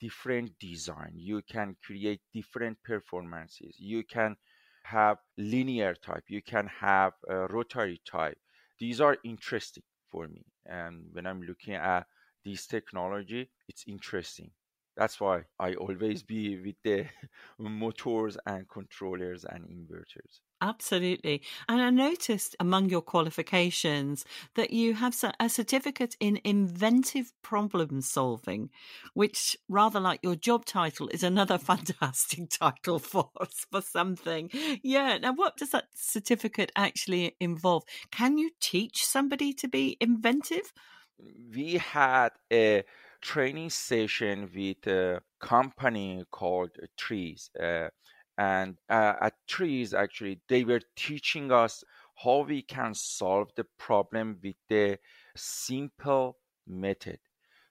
different 0.00 0.58
design, 0.58 1.12
you 1.14 1.42
can 1.42 1.76
create 1.84 2.20
different 2.32 2.82
performances, 2.82 3.76
you 3.78 4.04
can 4.04 4.36
have 4.84 5.18
linear 5.38 5.94
type, 5.94 6.24
you 6.28 6.42
can 6.42 6.66
have 6.66 7.12
a 7.28 7.46
rotary 7.46 8.00
type. 8.04 8.38
These 8.78 9.00
are 9.00 9.16
interesting 9.24 9.84
for 10.10 10.28
me. 10.28 10.44
And 10.66 11.06
when 11.12 11.26
I'm 11.26 11.42
looking 11.42 11.74
at 11.74 12.06
this 12.44 12.66
technology, 12.66 13.50
it's 13.68 13.84
interesting. 13.86 14.50
That's 14.96 15.20
why 15.20 15.44
I 15.58 15.74
always 15.74 16.22
be 16.22 16.60
with 16.60 16.76
the 16.82 17.08
motors 17.58 18.36
and 18.46 18.68
controllers 18.68 19.44
and 19.44 19.64
inverters. 19.66 20.40
Absolutely. 20.60 21.42
And 21.68 21.82
I 21.82 21.90
noticed 21.90 22.56
among 22.58 22.88
your 22.88 23.02
qualifications 23.02 24.24
that 24.54 24.70
you 24.72 24.94
have 24.94 25.14
a 25.38 25.48
certificate 25.50 26.16
in 26.20 26.40
inventive 26.42 27.34
problem 27.42 28.00
solving, 28.00 28.70
which, 29.12 29.58
rather 29.68 30.00
like 30.00 30.20
your 30.22 30.36
job 30.36 30.64
title, 30.64 31.08
is 31.08 31.22
another 31.22 31.58
fantastic 31.70 32.48
title 32.48 32.98
for, 32.98 33.30
for 33.70 33.82
something. 33.82 34.48
Yeah. 34.82 35.18
Now, 35.18 35.34
what 35.34 35.58
does 35.58 35.70
that 35.72 35.88
certificate 35.94 36.72
actually 36.76 37.36
involve? 37.40 37.84
Can 38.10 38.38
you 38.38 38.50
teach 38.58 39.04
somebody 39.04 39.52
to 39.54 39.68
be 39.68 39.98
inventive? 40.00 40.72
We 41.18 41.74
had 41.74 42.30
a 42.52 42.84
training 43.24 43.70
session 43.70 44.50
with 44.54 44.86
a 44.86 45.20
company 45.40 46.24
called 46.30 46.70
TRIZ. 46.98 47.48
Uh, 47.58 47.88
and 48.36 48.76
uh, 48.90 49.14
at 49.20 49.34
TRIZ 49.48 49.94
actually 49.94 50.40
they 50.48 50.62
were 50.62 50.82
teaching 50.94 51.50
us 51.50 51.82
how 52.22 52.40
we 52.42 52.62
can 52.62 52.94
solve 52.94 53.48
the 53.56 53.66
problem 53.78 54.38
with 54.42 54.56
the 54.68 54.98
simple 55.36 56.36
method 56.66 57.18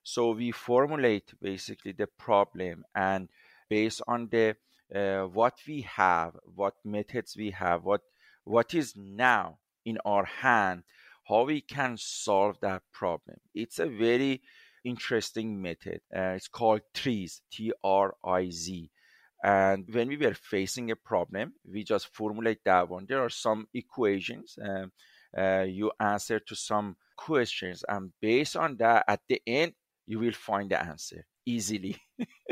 so 0.04 0.32
we 0.32 0.52
formulate 0.52 1.34
basically 1.42 1.92
the 1.92 2.08
problem 2.18 2.84
and 2.96 3.30
based 3.70 4.02
on 4.08 4.28
the 4.32 4.56
uh, 4.94 5.24
what 5.28 5.56
we 5.68 5.82
have 5.82 6.36
what 6.56 6.74
methods 6.84 7.36
we 7.38 7.52
have 7.52 7.84
what 7.84 8.02
what 8.44 8.74
is 8.74 8.94
now 8.96 9.58
in 9.86 9.98
our 10.06 10.26
hand 10.26 10.84
how 11.28 11.44
we 11.44 11.62
can 11.62 11.96
solve 11.98 12.58
that 12.62 12.82
problem 12.92 13.38
it's 13.54 13.80
a 13.80 13.86
very 13.86 14.42
interesting 14.84 15.62
method 15.62 16.02
uh, 16.16 16.36
it's 16.36 16.48
called 16.48 16.82
TRIZ 16.94 17.42
t-r-i-z 17.52 18.90
and 19.44 19.86
when 19.92 20.08
we 20.08 20.16
were 20.16 20.34
facing 20.34 20.90
a 20.90 20.96
problem, 20.96 21.54
we 21.70 21.84
just 21.84 22.08
formulate 22.16 22.64
that 22.64 22.88
one. 22.88 23.06
There 23.08 23.22
are 23.22 23.30
some 23.30 23.68
equations. 23.74 24.58
Um, 24.62 24.94
uh, 25.38 25.66
you 25.68 25.92
answer 26.00 26.40
to 26.40 26.56
some 26.56 26.96
questions, 27.18 27.84
and 27.90 28.14
based 28.22 28.56
on 28.56 28.78
that, 28.78 29.04
at 29.06 29.20
the 29.28 29.42
end, 29.46 29.74
you 30.08 30.20
will 30.20 30.32
find 30.32 30.70
the 30.70 30.82
answer 30.82 31.26
easily. 31.46 31.98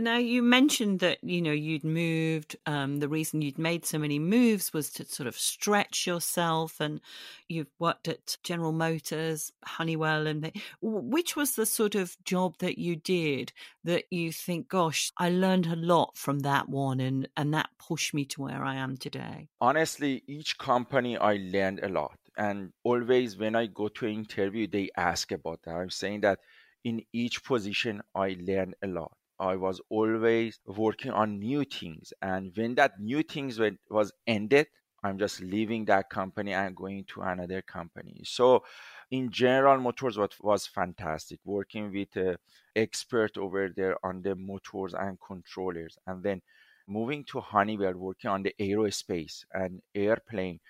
Now 0.00 0.16
you 0.16 0.42
mentioned 0.42 1.00
that 1.00 1.22
you 1.22 1.42
know 1.42 1.52
you'd 1.52 1.84
moved. 1.84 2.56
Um, 2.64 3.00
the 3.00 3.08
reason 3.08 3.42
you'd 3.42 3.58
made 3.58 3.84
so 3.84 3.98
many 3.98 4.18
moves 4.18 4.72
was 4.72 4.88
to 4.92 5.04
sort 5.04 5.26
of 5.26 5.36
stretch 5.38 6.06
yourself, 6.06 6.80
and 6.80 7.02
you've 7.48 7.70
worked 7.78 8.08
at 8.08 8.38
General 8.42 8.72
Motors, 8.72 9.52
Honeywell, 9.62 10.26
and 10.26 10.52
which 10.80 11.36
was 11.36 11.54
the 11.54 11.66
sort 11.66 11.94
of 11.94 12.16
job 12.24 12.56
that 12.60 12.78
you 12.78 12.96
did 12.96 13.52
that 13.84 14.04
you 14.10 14.32
think, 14.32 14.68
gosh, 14.68 15.12
I 15.18 15.28
learned 15.28 15.66
a 15.66 15.76
lot 15.76 16.16
from 16.16 16.40
that 16.40 16.70
one, 16.70 17.00
and 17.00 17.28
and 17.36 17.52
that 17.52 17.68
pushed 17.78 18.14
me 18.14 18.24
to 18.26 18.42
where 18.42 18.64
I 18.64 18.76
am 18.76 18.96
today. 18.96 19.48
Honestly, 19.60 20.22
each 20.26 20.56
company 20.56 21.18
I 21.18 21.34
learned 21.52 21.80
a 21.82 21.90
lot, 21.90 22.16
and 22.38 22.72
always 22.84 23.36
when 23.36 23.54
I 23.54 23.66
go 23.66 23.88
to 23.88 24.06
an 24.06 24.14
interview, 24.14 24.66
they 24.66 24.88
ask 24.96 25.30
about 25.30 25.60
that. 25.64 25.74
I'm 25.74 25.90
saying 25.90 26.22
that 26.22 26.40
in 26.84 27.02
each 27.12 27.44
position 27.44 28.00
I 28.14 28.38
learned 28.40 28.76
a 28.82 28.86
lot 28.86 29.12
I 29.40 29.56
was 29.56 29.80
always 29.88 30.60
working 30.66 31.10
on 31.12 31.38
new 31.38 31.64
things. 31.64 32.12
And 32.22 32.52
when 32.56 32.74
that 32.76 33.00
new 33.00 33.22
things 33.22 33.58
was 33.88 34.12
ended, 34.26 34.68
I'm 35.02 35.18
just 35.18 35.40
leaving 35.40 35.86
that 35.86 36.10
company 36.10 36.52
and 36.52 36.76
going 36.76 37.04
to 37.14 37.22
another 37.22 37.62
company. 37.62 38.20
So 38.24 38.64
in 39.10 39.30
General 39.30 39.78
Motors 39.80 40.18
what 40.18 40.34
was 40.40 40.66
fantastic 40.66 41.40
working 41.44 41.92
with 41.92 42.14
an 42.16 42.36
expert 42.76 43.38
over 43.38 43.68
there 43.74 43.96
on 44.04 44.22
the 44.22 44.34
motors 44.34 44.94
and 44.94 45.18
controllers 45.26 45.96
and 46.06 46.22
then 46.22 46.42
moving 46.86 47.24
to 47.24 47.40
Honeywell 47.40 47.94
working 47.94 48.30
on 48.30 48.42
the 48.42 48.54
aerospace 48.60 49.44
and 49.52 49.80
airplane 49.94 50.60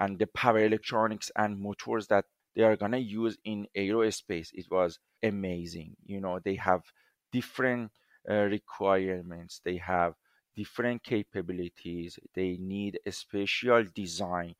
and 0.00 0.18
the 0.18 0.26
power 0.28 0.60
electronics 0.60 1.30
and 1.36 1.60
motors 1.60 2.06
that 2.08 2.24
they 2.56 2.62
are 2.62 2.76
going 2.76 2.92
to 2.92 2.98
use 2.98 3.36
in 3.44 3.66
aerospace 3.76 4.48
it 4.52 4.66
was 4.70 4.98
amazing 5.22 5.96
you 6.04 6.20
know 6.20 6.38
they 6.44 6.54
have 6.56 6.82
different 7.32 7.90
uh, 7.90 7.99
requirements. 8.28 9.60
They 9.64 9.76
have 9.78 10.14
different 10.54 11.02
capabilities. 11.02 12.18
They 12.34 12.56
need 12.58 13.00
a 13.06 13.12
special 13.12 13.84
design. 13.84 14.54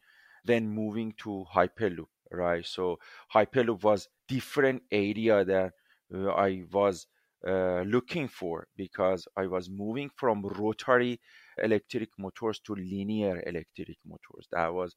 Then 0.45 0.69
moving 0.69 1.13
to 1.19 1.45
hyperloop 1.53 2.09
right? 2.33 2.65
So 2.65 2.99
hyperloop 3.35 3.83
was 3.83 4.09
different 4.29 4.85
area 4.93 5.45
that 5.45 5.73
uh, 6.15 6.29
i 6.31 6.63
was 6.71 7.07
uh, 7.47 7.81
looking 7.83 8.29
for 8.29 8.69
because 8.77 9.27
i 9.37 9.47
was 9.47 9.69
moving 9.69 10.09
from 10.11 10.43
rotary 10.47 11.21
electric 11.59 12.11
motors 12.19 12.61
to 12.61 12.75
linear 12.75 13.43
electric 13.47 13.99
motors. 14.05 14.47
That 14.53 14.73
was 14.73 14.95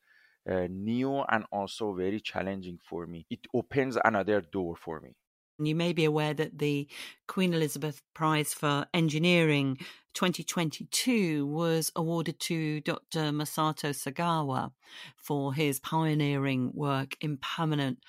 uh, 0.47 0.67
new 0.69 1.21
and 1.21 1.45
also 1.51 1.93
very 1.95 2.19
challenging 2.19 2.79
for 2.83 3.07
me. 3.07 3.25
It 3.29 3.47
opens 3.53 3.97
another 4.03 4.41
door 4.41 4.75
for 4.75 4.99
me 4.99 5.15
you 5.59 5.75
may 5.75 5.93
be 5.93 6.05
aware 6.05 6.33
that 6.33 6.57
the 6.57 6.87
Queen 7.27 7.53
Elizabeth 7.53 8.01
Prize 8.13 8.53
for 8.53 8.85
Engineering 8.93 9.77
2022 10.13 11.45
was 11.47 11.91
awarded 11.95 12.39
to 12.39 12.81
Dr. 12.81 13.31
Masato 13.31 13.89
Sagawa 13.89 14.71
for 15.15 15.53
his 15.53 15.79
pioneering 15.79 16.71
work 16.73 17.15
in 17.21 17.37
permanent 17.37 17.99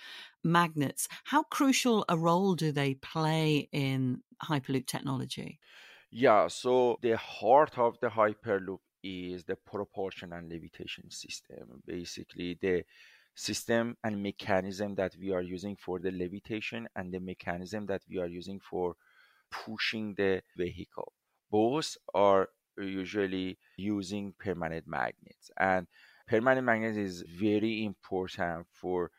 magnets. 0.43 1.09
How 1.25 1.43
crucial 1.45 2.05
a 2.09 2.17
role 2.17 2.55
do 2.55 2.73
they 2.73 2.95
play 2.95 3.69
in 3.73 4.23
Hyperloop 4.43 4.87
technology? 4.87 5.59
Yeah, 6.11 6.49
so 6.49 6.99
the 7.03 7.17
heart 7.17 7.79
of 7.79 7.99
the 8.01 8.09
Hyperloop 8.09 8.81
is 9.03 9.45
the 9.45 9.57
propulsion 9.57 10.33
and 10.33 10.51
levitation 10.51 11.11
system. 11.11 11.83
Basically, 11.87 12.59
the 12.61 12.85
system 13.35 13.97
and 14.05 14.23
mechanism 14.23 14.95
that 14.95 15.17
we 15.21 15.33
are 15.33 15.43
using 15.43 15.76
for 15.76 15.99
the 15.99 16.11
levitation 16.11 16.88
and 16.97 17.12
the 17.12 17.21
mechanism 17.21 17.87
that 17.87 18.03
we 18.09 18.19
are 18.19 18.26
using 18.26 18.61
for 18.61 18.97
pushing 19.50 20.14
the 20.14 20.43
vehicle. 20.57 21.12
Both 21.50 21.97
are 22.14 22.49
usually 22.79 23.59
using 23.76 24.35
permanent 24.38 24.87
magnets 24.87 25.50
and 25.59 25.87
permanent 26.26 26.67
magnet 26.67 26.97
is 26.97 27.23
very 27.23 27.85
important 27.85 28.67
for 28.73 29.11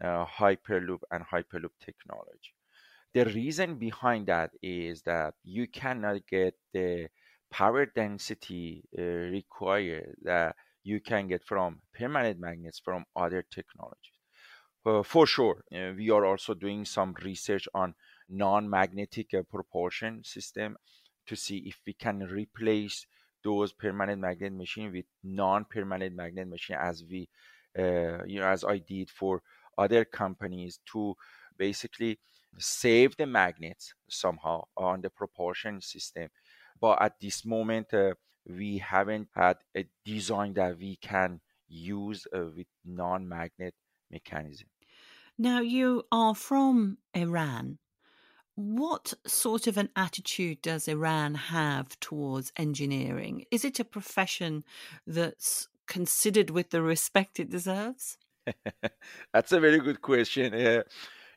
uh, 0.00 0.24
hyperloop 0.24 1.00
and 1.10 1.24
hyperloop 1.24 1.72
technology 1.84 2.54
the 3.14 3.24
reason 3.26 3.76
behind 3.76 4.26
that 4.26 4.50
is 4.62 5.02
that 5.02 5.34
you 5.44 5.66
cannot 5.68 6.26
get 6.26 6.54
the 6.72 7.08
power 7.50 7.86
density 7.86 8.84
uh, 8.98 9.02
required 9.02 10.16
that 10.22 10.56
you 10.82 11.00
can 11.00 11.28
get 11.28 11.44
from 11.44 11.82
permanent 11.94 12.38
magnets 12.40 12.78
from 12.78 13.04
other 13.16 13.42
technologies. 13.42 14.18
Uh, 14.84 15.02
for 15.02 15.26
sure, 15.26 15.64
uh, 15.72 15.92
we 15.96 16.10
are 16.10 16.24
also 16.24 16.54
doing 16.54 16.84
some 16.84 17.14
research 17.22 17.68
on 17.74 17.94
non-magnetic 18.28 19.32
uh, 19.34 19.42
propulsion 19.42 20.24
system 20.24 20.76
to 21.26 21.36
see 21.36 21.58
if 21.58 21.80
we 21.86 21.92
can 21.92 22.20
replace 22.24 23.06
those 23.44 23.72
permanent 23.72 24.20
magnet 24.20 24.52
machine 24.52 24.92
with 24.92 25.04
non-permanent 25.22 26.14
magnet 26.16 26.48
machine 26.48 26.76
as 26.80 27.04
we 27.04 27.28
uh, 27.78 28.24
you 28.24 28.40
know 28.40 28.46
as 28.46 28.64
I 28.64 28.78
did 28.78 29.10
for 29.10 29.42
other 29.78 30.04
companies 30.04 30.80
to 30.92 31.16
basically 31.56 32.18
save 32.58 33.16
the 33.16 33.26
magnets 33.26 33.94
somehow 34.08 34.64
on 34.76 35.00
the 35.00 35.10
propulsion 35.10 35.80
system. 35.80 36.28
But 36.80 37.00
at 37.00 37.20
this 37.20 37.44
moment, 37.44 37.94
uh, 37.94 38.14
we 38.48 38.78
haven't 38.78 39.28
had 39.34 39.58
a 39.76 39.86
design 40.04 40.54
that 40.54 40.78
we 40.78 40.96
can 40.96 41.40
use 41.68 42.26
uh, 42.34 42.46
with 42.56 42.66
non-magnet 42.84 43.74
mechanism. 44.10 44.68
Now 45.38 45.60
you 45.60 46.04
are 46.12 46.34
from 46.34 46.98
Iran. 47.14 47.78
What 48.54 49.14
sort 49.26 49.66
of 49.66 49.78
an 49.78 49.88
attitude 49.96 50.60
does 50.60 50.86
Iran 50.86 51.34
have 51.34 51.98
towards 52.00 52.52
engineering? 52.56 53.46
Is 53.50 53.64
it 53.64 53.80
a 53.80 53.84
profession 53.84 54.62
that's 55.06 55.68
considered 55.86 56.50
with 56.50 56.70
the 56.70 56.82
respect 56.82 57.40
it 57.40 57.50
deserves? 57.50 58.18
That's 59.32 59.52
a 59.52 59.60
very 59.60 59.78
good 59.78 60.02
question. 60.02 60.54
Uh, 60.54 60.82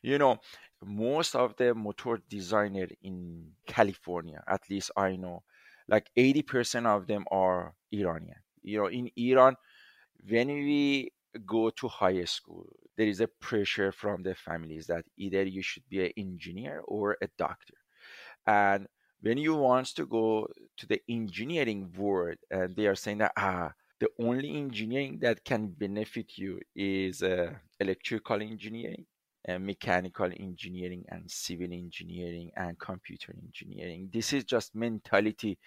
you 0.01 0.17
know, 0.17 0.39
most 0.83 1.35
of 1.35 1.55
the 1.55 1.73
motor 1.73 2.19
designer 2.29 2.87
in 3.01 3.51
California, 3.65 4.43
at 4.47 4.69
least 4.69 4.91
I 4.97 5.15
know, 5.15 5.43
like 5.87 6.09
80% 6.17 6.85
of 6.85 7.07
them 7.07 7.25
are 7.31 7.73
Iranian. 7.91 8.37
You 8.63 8.79
know, 8.79 8.87
in 8.87 9.11
Iran, 9.15 9.55
when 10.27 10.47
we 10.47 11.11
go 11.45 11.69
to 11.69 11.87
high 11.87 12.23
school, 12.25 12.67
there 12.97 13.07
is 13.07 13.21
a 13.21 13.27
pressure 13.27 13.91
from 13.91 14.23
the 14.23 14.35
families 14.35 14.87
that 14.87 15.05
either 15.17 15.43
you 15.43 15.61
should 15.61 15.87
be 15.89 16.05
an 16.05 16.11
engineer 16.17 16.81
or 16.85 17.17
a 17.21 17.27
doctor. 17.37 17.75
And 18.47 18.87
when 19.21 19.37
you 19.37 19.55
want 19.55 19.87
to 19.95 20.05
go 20.05 20.47
to 20.77 20.87
the 20.87 21.01
engineering 21.09 21.91
world, 21.97 22.37
and 22.49 22.75
they 22.75 22.87
are 22.87 22.95
saying 22.95 23.19
that 23.19 23.33
ah, 23.37 23.73
the 23.99 24.09
only 24.19 24.55
engineering 24.55 25.19
that 25.21 25.43
can 25.43 25.67
benefit 25.67 26.37
you 26.37 26.59
is 26.75 27.23
uh, 27.23 27.53
electrical 27.79 28.41
engineering 28.41 29.05
uh, 29.47 29.59
mechanical 29.59 30.29
engineering 30.39 31.05
and 31.09 31.29
civil 31.29 31.71
engineering 31.71 32.51
and 32.55 32.79
computer 32.79 33.33
engineering. 33.43 34.09
This 34.11 34.33
is 34.33 34.43
just 34.43 34.75
mentality 34.75 35.57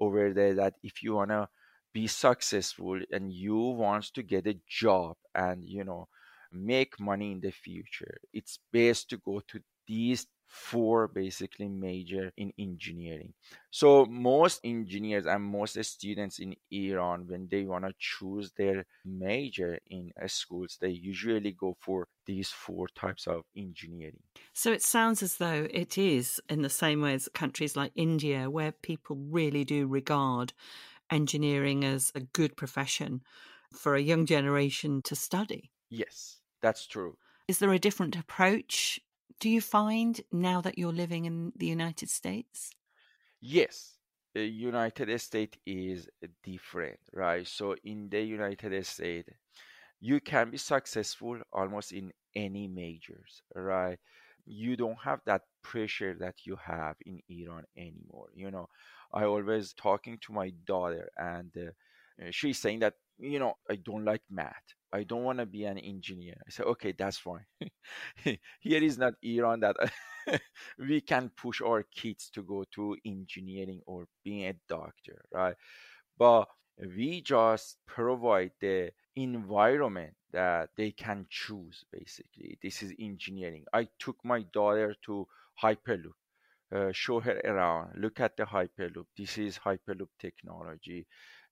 over 0.00 0.32
there 0.32 0.54
that 0.54 0.74
if 0.82 1.02
you 1.02 1.14
want 1.14 1.30
to 1.30 1.48
be 1.92 2.06
successful 2.06 3.00
and 3.12 3.32
you 3.32 3.56
want 3.56 4.04
to 4.14 4.22
get 4.22 4.46
a 4.46 4.58
job 4.68 5.16
and 5.34 5.64
you 5.64 5.84
know 5.84 6.08
make 6.52 6.98
money 7.00 7.32
in 7.32 7.40
the 7.40 7.50
future 7.50 8.16
it's 8.32 8.58
best 8.72 9.08
to 9.10 9.16
go 9.18 9.40
to 9.46 9.60
these 9.86 10.26
four 10.46 11.08
basically 11.08 11.68
major 11.68 12.32
in 12.36 12.52
engineering. 12.58 13.34
So 13.70 14.04
most 14.06 14.60
engineers 14.62 15.26
and 15.26 15.42
most 15.42 15.82
students 15.84 16.38
in 16.38 16.54
iran 16.70 17.26
when 17.26 17.48
they 17.48 17.64
want 17.64 17.84
to 17.86 17.94
choose 17.98 18.52
their 18.52 18.86
major 19.04 19.78
in 19.86 20.12
uh, 20.22 20.28
schools 20.28 20.78
they 20.80 20.90
usually 20.90 21.52
go 21.52 21.76
for 21.80 22.08
these 22.26 22.50
four 22.50 22.86
types 22.88 23.26
of 23.26 23.42
engineering. 23.56 24.22
So 24.54 24.72
it 24.72 24.82
sounds 24.82 25.22
as 25.22 25.36
though 25.36 25.68
it 25.70 25.98
is 25.98 26.40
in 26.48 26.62
the 26.62 26.70
same 26.70 27.02
way 27.02 27.12
as 27.12 27.28
countries 27.34 27.76
like 27.76 27.92
india 27.94 28.48
where 28.48 28.72
people 28.72 29.16
really 29.16 29.64
do 29.64 29.86
regard 29.86 30.54
engineering 31.10 31.84
as 31.84 32.12
a 32.14 32.20
good 32.20 32.56
profession 32.56 33.22
for 33.74 33.94
a 33.96 34.02
young 34.02 34.26
generation 34.26 35.02
to 35.02 35.16
study. 35.16 35.72
Yes 35.88 36.42
that's 36.60 36.86
true. 36.86 37.16
Is 37.48 37.58
there 37.58 37.72
a 37.72 37.78
different 37.78 38.16
approach 38.16 39.00
do 39.40 39.48
you 39.48 39.60
find 39.60 40.20
now 40.32 40.60
that 40.60 40.78
you're 40.78 40.92
living 40.92 41.24
in 41.24 41.52
the 41.56 41.66
United 41.66 42.10
States? 42.10 42.70
Yes, 43.40 43.98
the 44.32 44.44
United 44.46 45.16
States 45.20 45.58
is 45.66 46.08
different, 46.42 46.98
right? 47.12 47.46
So 47.46 47.74
in 47.84 48.08
the 48.08 48.22
United 48.22 48.84
States, 48.86 49.30
you 50.00 50.20
can 50.20 50.50
be 50.50 50.58
successful 50.58 51.40
almost 51.52 51.92
in 51.92 52.12
any 52.34 52.68
majors, 52.68 53.42
right? 53.54 53.98
You 54.46 54.76
don't 54.76 54.98
have 55.00 55.22
that 55.26 55.42
pressure 55.62 56.14
that 56.16 56.46
you 56.46 56.56
have 56.56 56.96
in 57.06 57.22
Iran 57.28 57.64
anymore. 57.76 58.30
You 58.34 58.50
know, 58.50 58.68
I 59.12 59.24
always 59.24 59.74
talking 59.74 60.18
to 60.20 60.32
my 60.32 60.50
daughter, 60.50 61.10
and 61.16 61.56
uh, 61.56 62.30
she's 62.30 62.58
saying 62.58 62.80
that 62.80 62.94
you 63.18 63.38
know 63.38 63.54
I 63.70 63.76
don't 63.76 64.04
like 64.04 64.22
math. 64.30 64.74
I 64.92 65.02
don't 65.04 65.24
want 65.24 65.38
to 65.40 65.46
be 65.46 65.64
an 65.64 65.78
engineer. 65.78 66.36
I 66.46 66.50
said, 66.50 66.66
okay, 66.66 66.94
that's 66.96 67.18
fine. 67.18 67.44
Here 68.60 68.82
is 68.82 68.96
not 68.96 69.14
Iran 69.22 69.60
that 69.60 69.76
we 70.78 71.00
can 71.00 71.30
push 71.36 71.60
our 71.60 71.82
kids 71.82 72.30
to 72.34 72.42
go 72.42 72.64
to 72.74 72.96
engineering 73.04 73.80
or 73.86 74.06
being 74.24 74.46
a 74.46 74.54
doctor, 74.68 75.24
right? 75.32 75.56
But 76.18 76.48
we 76.78 77.22
just 77.22 77.78
provide 77.86 78.52
the 78.60 78.92
environment 79.16 80.14
that 80.32 80.70
they 80.76 80.90
can 80.90 81.26
choose, 81.30 81.84
basically. 81.92 82.58
This 82.62 82.82
is 82.82 82.92
engineering. 82.98 83.64
I 83.72 83.88
took 83.98 84.16
my 84.24 84.42
daughter 84.52 84.94
to 85.06 85.26
Hyperloop. 85.62 86.14
Uh, 86.72 86.90
show 86.92 87.20
her 87.20 87.40
around, 87.44 87.92
look 87.96 88.20
at 88.20 88.36
the 88.36 88.44
Hyperloop. 88.44 89.06
This 89.16 89.38
is 89.38 89.58
Hyperloop 89.58 90.08
technology 90.18 91.06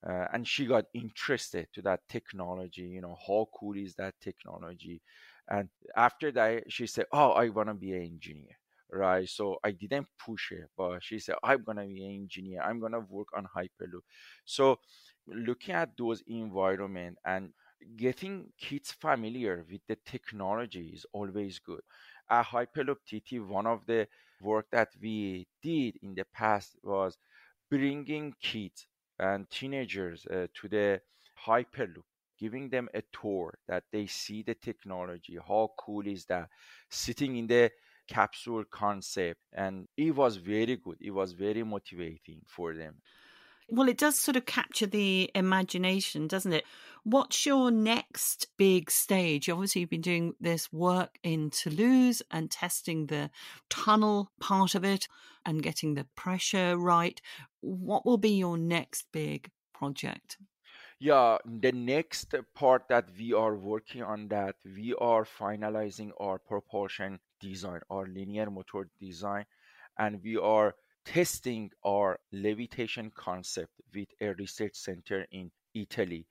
uh, 0.09 0.27
and 0.33 0.47
she 0.47 0.67
got 0.67 0.85
interested 0.95 1.69
to 1.73 1.83
that 1.83 2.01
technology 2.09 2.83
you 2.83 3.01
know 3.01 3.17
how 3.27 3.47
cool 3.59 3.77
is 3.77 3.95
that 3.95 4.15
technology? 4.21 5.01
And 5.49 5.69
after 5.97 6.33
that 6.33 6.65
she 6.73 6.87
said 6.87 7.07
oh 7.13 7.31
i 7.33 7.49
want 7.49 7.69
to 7.69 7.75
be 7.75 7.93
an 7.93 8.03
engineer 8.03 8.57
right? 8.91 9.29
So 9.29 9.59
i 9.65 9.71
didn't 9.71 10.07
push 10.19 10.51
her 10.51 10.69
but 10.77 11.03
she 11.03 11.19
said 11.19 11.37
i'm 11.43 11.63
going 11.63 11.79
to 11.79 11.87
be 11.87 12.05
an 12.05 12.13
engineer. 12.13 12.63
I'm 12.63 12.81
going 12.81 12.93
to 12.93 13.01
work 13.01 13.29
on 13.37 13.47
hyperloop. 13.57 14.05
So 14.45 14.79
looking 15.27 15.75
at 15.75 15.91
those 15.97 16.23
environment 16.27 17.19
and 17.25 17.51
getting 17.97 18.47
kids 18.61 18.93
familiar 18.93 19.65
with 19.71 19.81
the 19.89 19.97
technology 20.07 20.93
is 20.95 21.07
always 21.13 21.59
good 21.59 21.81
at 22.33 22.47
hyperloop 22.47 22.99
tt 23.09 23.41
one 23.41 23.67
of 23.67 23.87
the 23.87 24.09
work 24.43 24.67
that 24.73 24.91
we 25.01 25.47
did 25.63 25.97
in 26.03 26.15
the 26.15 26.25
past 26.33 26.77
was 26.83 27.19
bringing 27.71 28.35
kids 28.41 28.87
and 29.19 29.49
teenagers 29.51 30.27
uh, 30.27 30.47
to 30.55 30.69
the 30.69 31.01
Hyperloop, 31.47 32.05
giving 32.39 32.69
them 32.69 32.89
a 32.95 33.03
tour 33.13 33.59
that 33.69 33.85
they 33.93 34.07
see 34.07 34.43
the 34.43 34.55
technology. 34.55 35.39
How 35.47 35.71
cool 35.79 36.07
is 36.07 36.25
that? 36.27 36.49
Sitting 36.91 37.37
in 37.37 37.47
the 37.47 37.71
capsule 38.09 38.65
concept, 38.71 39.41
and 39.53 39.89
it 39.97 40.15
was 40.15 40.37
very 40.37 40.77
good. 40.77 40.99
It 41.01 41.11
was 41.13 41.33
very 41.33 41.63
motivating 41.63 42.43
for 42.47 42.75
them. 42.75 42.97
Well, 43.75 43.89
it 43.89 43.97
does 43.97 44.19
sort 44.19 44.37
of 44.37 44.45
capture 44.45 44.85
the 44.85 45.31
imagination, 45.35 46.29
doesn't 46.29 46.53
it? 46.53 46.65
What's 47.05 47.47
your 47.47 47.71
next 47.71 48.49
big 48.59 48.91
stage? 48.91 49.49
Obviously, 49.49 49.81
you've 49.81 49.89
been 49.89 50.03
doing 50.03 50.35
this 50.39 50.71
work 50.71 51.19
in 51.23 51.49
Toulouse 51.49 52.21
and 52.31 52.51
testing 52.51 53.07
the 53.07 53.31
tunnel 53.71 54.31
part 54.39 54.75
of 54.75 54.85
it 54.85 55.09
and 55.47 55.63
getting 55.63 55.95
the 55.95 56.07
pressure 56.17 56.77
right. 56.77 57.19
What 57.63 58.05
will 58.05 58.19
be 58.19 58.37
your 58.37 58.59
next 58.59 59.07
big 59.11 59.51
project? 59.73 60.37
Yeah, 61.01 61.39
the 61.47 61.73
next 61.73 62.35
part 62.55 62.83
that 62.91 63.09
we 63.19 63.33
are 63.33 63.57
working 63.57 64.03
on 64.03 64.29
that 64.29 64.57
we 64.67 64.95
are 65.01 65.25
finalizing 65.25 66.11
our 66.21 66.39
propulsion 66.39 67.21
design, 67.41 67.81
our 67.89 68.07
linear 68.07 68.51
motor 68.51 68.91
design, 69.01 69.47
and 69.99 70.23
we 70.23 70.37
are 70.37 70.75
testing 71.05 71.71
our 71.85 72.19
levitation 72.33 73.11
concept 73.15 73.73
with 73.95 74.09
a 74.21 74.35
research 74.35 74.75
center 74.75 75.27
in 75.31 75.51
Italy. 75.75 76.27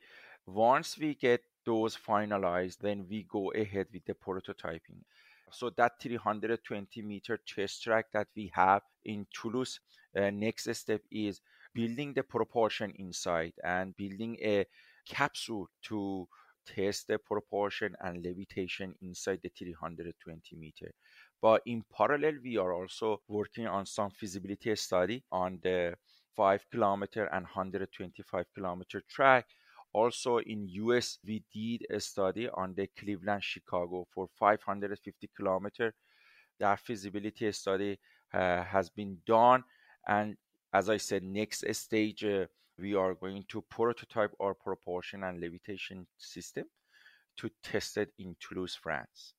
Once 0.46 0.98
we 0.98 1.16
get 1.16 1.42
those 1.66 1.96
finalized, 1.96 2.78
then 2.80 3.06
we 3.10 3.24
go 3.24 3.52
ahead 3.52 3.88
with 3.94 4.06
the 4.06 4.14
prototyping. 4.14 5.04
So 5.52 5.70
that 5.78 5.94
320 6.02 7.02
meter 7.02 7.40
test 7.46 7.84
track 7.84 8.06
that 8.14 8.28
we 8.36 8.52
have 8.54 8.82
in 9.04 9.28
Toulouse, 9.34 9.80
uh, 10.16 10.30
next 10.30 10.74
step 10.74 11.02
is 11.12 11.42
building 11.74 12.14
the 12.14 12.24
propulsion 12.24 12.94
inside 12.98 13.54
and 13.64 13.96
building 13.96 14.38
a 14.42 14.66
capsule 15.08 15.68
to 15.84 16.28
test 16.66 17.08
the 17.08 17.18
propulsion 17.18 17.96
and 18.02 18.24
levitation 18.24 18.96
inside 19.02 19.40
the 19.44 19.50
320 19.50 20.56
meter. 20.56 20.92
But 21.42 21.64
in 21.66 21.84
parallel, 21.92 22.36
we 22.44 22.58
are 22.58 22.74
also 22.74 23.22
working 23.28 23.68
on 23.68 23.86
some 23.86 24.12
feasibility 24.12 24.76
study 24.76 25.24
on 25.32 25.60
the 25.64 25.96
5 26.36 26.66
kilometer 26.72 27.26
and 27.26 27.46
125 27.46 28.46
kilometer 28.54 29.02
track. 29.10 29.48
Also 29.94 30.38
in 30.38 30.68
US, 30.70 31.18
we 31.26 31.44
did 31.52 31.86
a 31.90 32.00
study 32.00 32.48
on 32.50 32.74
the 32.76 32.88
Cleveland 32.98 33.44
Chicago 33.44 34.08
for 34.14 34.30
550 34.40 35.30
kilometer. 35.36 35.94
That 36.60 36.80
feasibility 36.80 37.52
study 37.52 38.00
uh, 38.34 38.64
has 38.64 38.90
been 38.90 39.18
done, 39.26 39.64
and 40.08 40.38
as 40.74 40.90
I 40.90 40.98
said, 40.98 41.24
next 41.24 41.66
stage 41.74 42.24
uh, 42.24 42.46
we 42.78 42.96
are 42.96 43.16
going 43.16 43.44
to 43.50 43.62
prototype 43.64 44.32
our 44.40 44.54
propulsion 44.54 45.24
and 45.24 45.42
levitation 45.42 46.08
system 46.18 46.66
to 47.38 47.50
test 47.64 47.98
it 47.98 48.14
in 48.20 48.36
Toulouse, 48.40 48.76
France. 48.82 49.34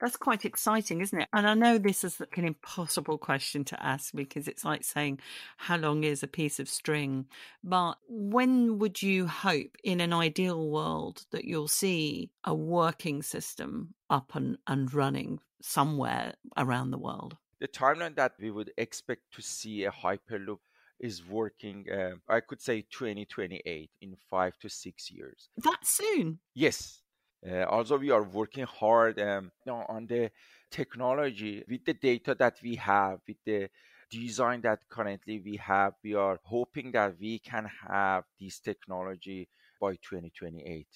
That's 0.00 0.16
quite 0.16 0.44
exciting, 0.44 1.00
isn't 1.00 1.20
it? 1.20 1.28
And 1.32 1.46
I 1.46 1.54
know 1.54 1.76
this 1.78 2.04
is 2.04 2.20
an 2.20 2.44
impossible 2.44 3.18
question 3.18 3.64
to 3.64 3.82
ask 3.82 4.14
because 4.14 4.46
it's 4.46 4.64
like 4.64 4.84
saying, 4.84 5.18
how 5.56 5.76
long 5.76 6.04
is 6.04 6.22
a 6.22 6.28
piece 6.28 6.60
of 6.60 6.68
string? 6.68 7.26
But 7.64 7.94
when 8.08 8.78
would 8.78 9.02
you 9.02 9.26
hope, 9.26 9.76
in 9.82 10.00
an 10.00 10.12
ideal 10.12 10.68
world, 10.68 11.24
that 11.32 11.44
you'll 11.44 11.68
see 11.68 12.30
a 12.44 12.54
working 12.54 13.22
system 13.22 13.94
up 14.08 14.34
and, 14.34 14.58
and 14.66 14.92
running 14.94 15.40
somewhere 15.60 16.34
around 16.56 16.92
the 16.92 16.98
world? 16.98 17.36
The 17.60 17.68
timeline 17.68 18.14
that 18.16 18.34
we 18.38 18.52
would 18.52 18.70
expect 18.76 19.22
to 19.34 19.42
see 19.42 19.84
a 19.84 19.90
Hyperloop 19.90 20.60
is 21.00 21.24
working, 21.24 21.86
uh, 21.92 22.16
I 22.28 22.40
could 22.40 22.60
say 22.60 22.82
2028 22.90 23.90
in 24.00 24.16
five 24.30 24.58
to 24.60 24.68
six 24.68 25.10
years. 25.10 25.48
That 25.58 25.78
soon? 25.82 26.38
Yes. 26.54 27.02
Uh, 27.46 27.64
also, 27.64 27.98
we 27.98 28.10
are 28.10 28.22
working 28.22 28.64
hard 28.64 29.18
um, 29.20 29.52
on 29.66 30.06
the 30.06 30.30
technology 30.70 31.64
with 31.68 31.84
the 31.84 31.94
data 31.94 32.34
that 32.34 32.56
we 32.62 32.74
have, 32.76 33.20
with 33.26 33.36
the 33.44 33.68
design 34.10 34.60
that 34.62 34.80
currently 34.88 35.40
we 35.40 35.56
have. 35.56 35.94
We 36.02 36.14
are 36.14 36.40
hoping 36.42 36.92
that 36.92 37.18
we 37.18 37.38
can 37.38 37.70
have 37.86 38.24
this 38.40 38.58
technology 38.60 39.48
by 39.80 39.96
2028. 39.96 40.86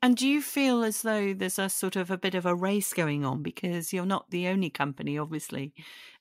And 0.00 0.16
do 0.16 0.28
you 0.28 0.42
feel 0.42 0.84
as 0.84 1.02
though 1.02 1.34
there's 1.34 1.58
a 1.58 1.68
sort 1.68 1.96
of 1.96 2.10
a 2.10 2.18
bit 2.18 2.34
of 2.34 2.46
a 2.46 2.54
race 2.54 2.92
going 2.92 3.24
on 3.24 3.42
because 3.42 3.92
you're 3.92 4.06
not 4.06 4.30
the 4.30 4.46
only 4.46 4.70
company, 4.70 5.18
obviously, 5.18 5.74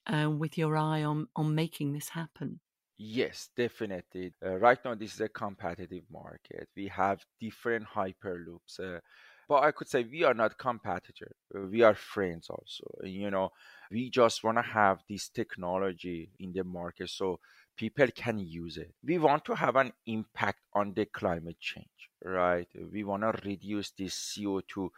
uh, 0.08 0.32
with 0.32 0.58
your 0.58 0.76
eye 0.76 1.04
on 1.04 1.28
on 1.36 1.54
making 1.54 1.94
this 1.94 2.10
happen? 2.10 2.60
Yes, 3.00 3.50
definitely. 3.56 4.34
Uh, 4.44 4.58
right 4.58 4.84
now, 4.84 4.96
this 4.96 5.14
is 5.14 5.22
a 5.22 5.30
competitive 5.30 6.04
market. 6.10 6.68
We 6.76 6.88
have 6.88 7.24
different 7.40 7.86
hyperloops. 7.86 8.80
Uh, 8.80 9.02
but 9.48 9.64
I 9.64 9.72
could 9.72 9.88
say 9.88 10.04
we 10.04 10.24
are 10.24 10.34
not 10.34 10.58
competitor. 10.58 11.32
Uh, 11.56 11.62
we 11.62 11.82
are 11.82 11.96
friends 11.96 12.50
also. 12.50 12.84
You 13.04 13.32
know, 13.32 13.52
we 13.92 14.10
just 14.10 14.44
want 14.44 14.58
to 14.58 14.62
have 14.62 15.00
this 15.10 15.30
technology 15.30 16.30
in 16.40 16.52
the 16.54 16.64
market 16.64 17.10
so 17.10 17.40
people 17.78 18.08
can 18.14 18.40
use 18.40 18.78
it. 18.78 18.94
We 19.04 19.18
want 19.18 19.46
to 19.46 19.56
have 19.56 19.76
an 19.76 19.94
impact 20.06 20.60
on 20.74 20.94
the 20.94 21.06
climate 21.06 21.60
change, 21.60 22.10
right? 22.24 22.68
We 22.92 23.04
want 23.04 23.24
to 23.24 23.48
reduce 23.48 23.92
this 23.92 24.14
CO2 24.38 24.90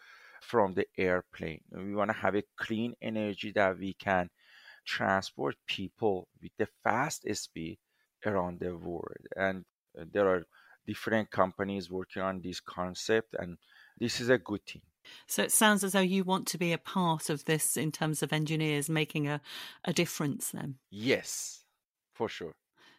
from 0.41 0.73
the 0.73 0.87
airplane. 0.97 1.61
We 1.71 1.93
want 1.93 2.09
to 2.11 2.17
have 2.17 2.35
a 2.35 2.43
clean 2.57 2.95
energy 3.01 3.51
that 3.51 3.77
we 3.77 3.93
can 3.93 4.29
transport 4.85 5.55
people 5.67 6.27
with 6.41 6.51
the 6.57 6.67
fast 6.83 7.25
speed 7.35 7.77
around 8.25 8.59
the 8.59 8.75
world. 8.75 9.27
And 9.35 9.65
uh, 9.99 10.05
there 10.11 10.27
are 10.27 10.45
different 10.87 11.29
companies 11.29 11.91
working 11.91 12.23
on 12.23 12.41
this 12.41 12.59
concept 12.59 13.35
and 13.37 13.57
this 13.99 14.19
is 14.21 14.29
a 14.29 14.37
good 14.37 14.65
thing. 14.65 14.81
So 15.27 15.43
it 15.43 15.51
sounds 15.51 15.83
as 15.83 15.93
though 15.93 15.99
you 15.99 16.23
want 16.23 16.47
to 16.47 16.57
be 16.57 16.71
a 16.71 16.77
part 16.77 17.29
of 17.29 17.45
this 17.45 17.77
in 17.77 17.91
terms 17.91 18.21
of 18.21 18.31
engineers 18.31 18.89
making 18.89 19.27
a, 19.27 19.41
a 19.85 19.93
difference 19.93 20.51
then. 20.51 20.75
Yes, 20.89 21.63
for 22.13 22.29
sure. 22.29 22.53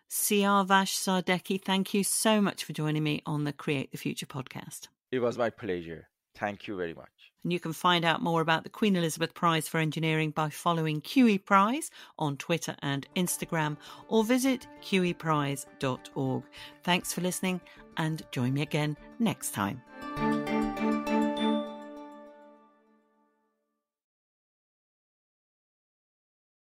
C 0.08 0.44
R 0.44 0.64
Siavash 0.64 0.96
Sadeghi, 0.96 1.62
thank 1.62 1.94
you 1.94 2.02
so 2.02 2.40
much 2.40 2.64
for 2.64 2.72
joining 2.72 3.04
me 3.04 3.22
on 3.26 3.44
the 3.44 3.52
Create 3.52 3.92
the 3.92 3.98
Future 3.98 4.26
podcast. 4.26 4.88
It 5.12 5.20
was 5.20 5.38
my 5.38 5.50
pleasure. 5.50 6.08
Thank 6.34 6.66
you 6.66 6.76
very 6.76 6.94
much. 6.94 7.08
And 7.42 7.52
you 7.52 7.60
can 7.60 7.72
find 7.72 8.04
out 8.04 8.22
more 8.22 8.40
about 8.40 8.64
the 8.64 8.70
Queen 8.70 8.96
Elizabeth 8.96 9.34
Prize 9.34 9.68
for 9.68 9.78
Engineering 9.78 10.30
by 10.30 10.50
following 10.50 11.00
QE 11.00 11.44
Prize 11.44 11.90
on 12.18 12.36
Twitter 12.36 12.76
and 12.82 13.06
Instagram 13.16 13.76
or 14.08 14.24
visit 14.24 14.66
qeprize.org. 14.82 16.42
Thanks 16.82 17.12
for 17.12 17.20
listening 17.20 17.60
and 17.96 18.22
join 18.30 18.54
me 18.54 18.62
again 18.62 18.96
next 19.18 19.52
time. 19.52 19.82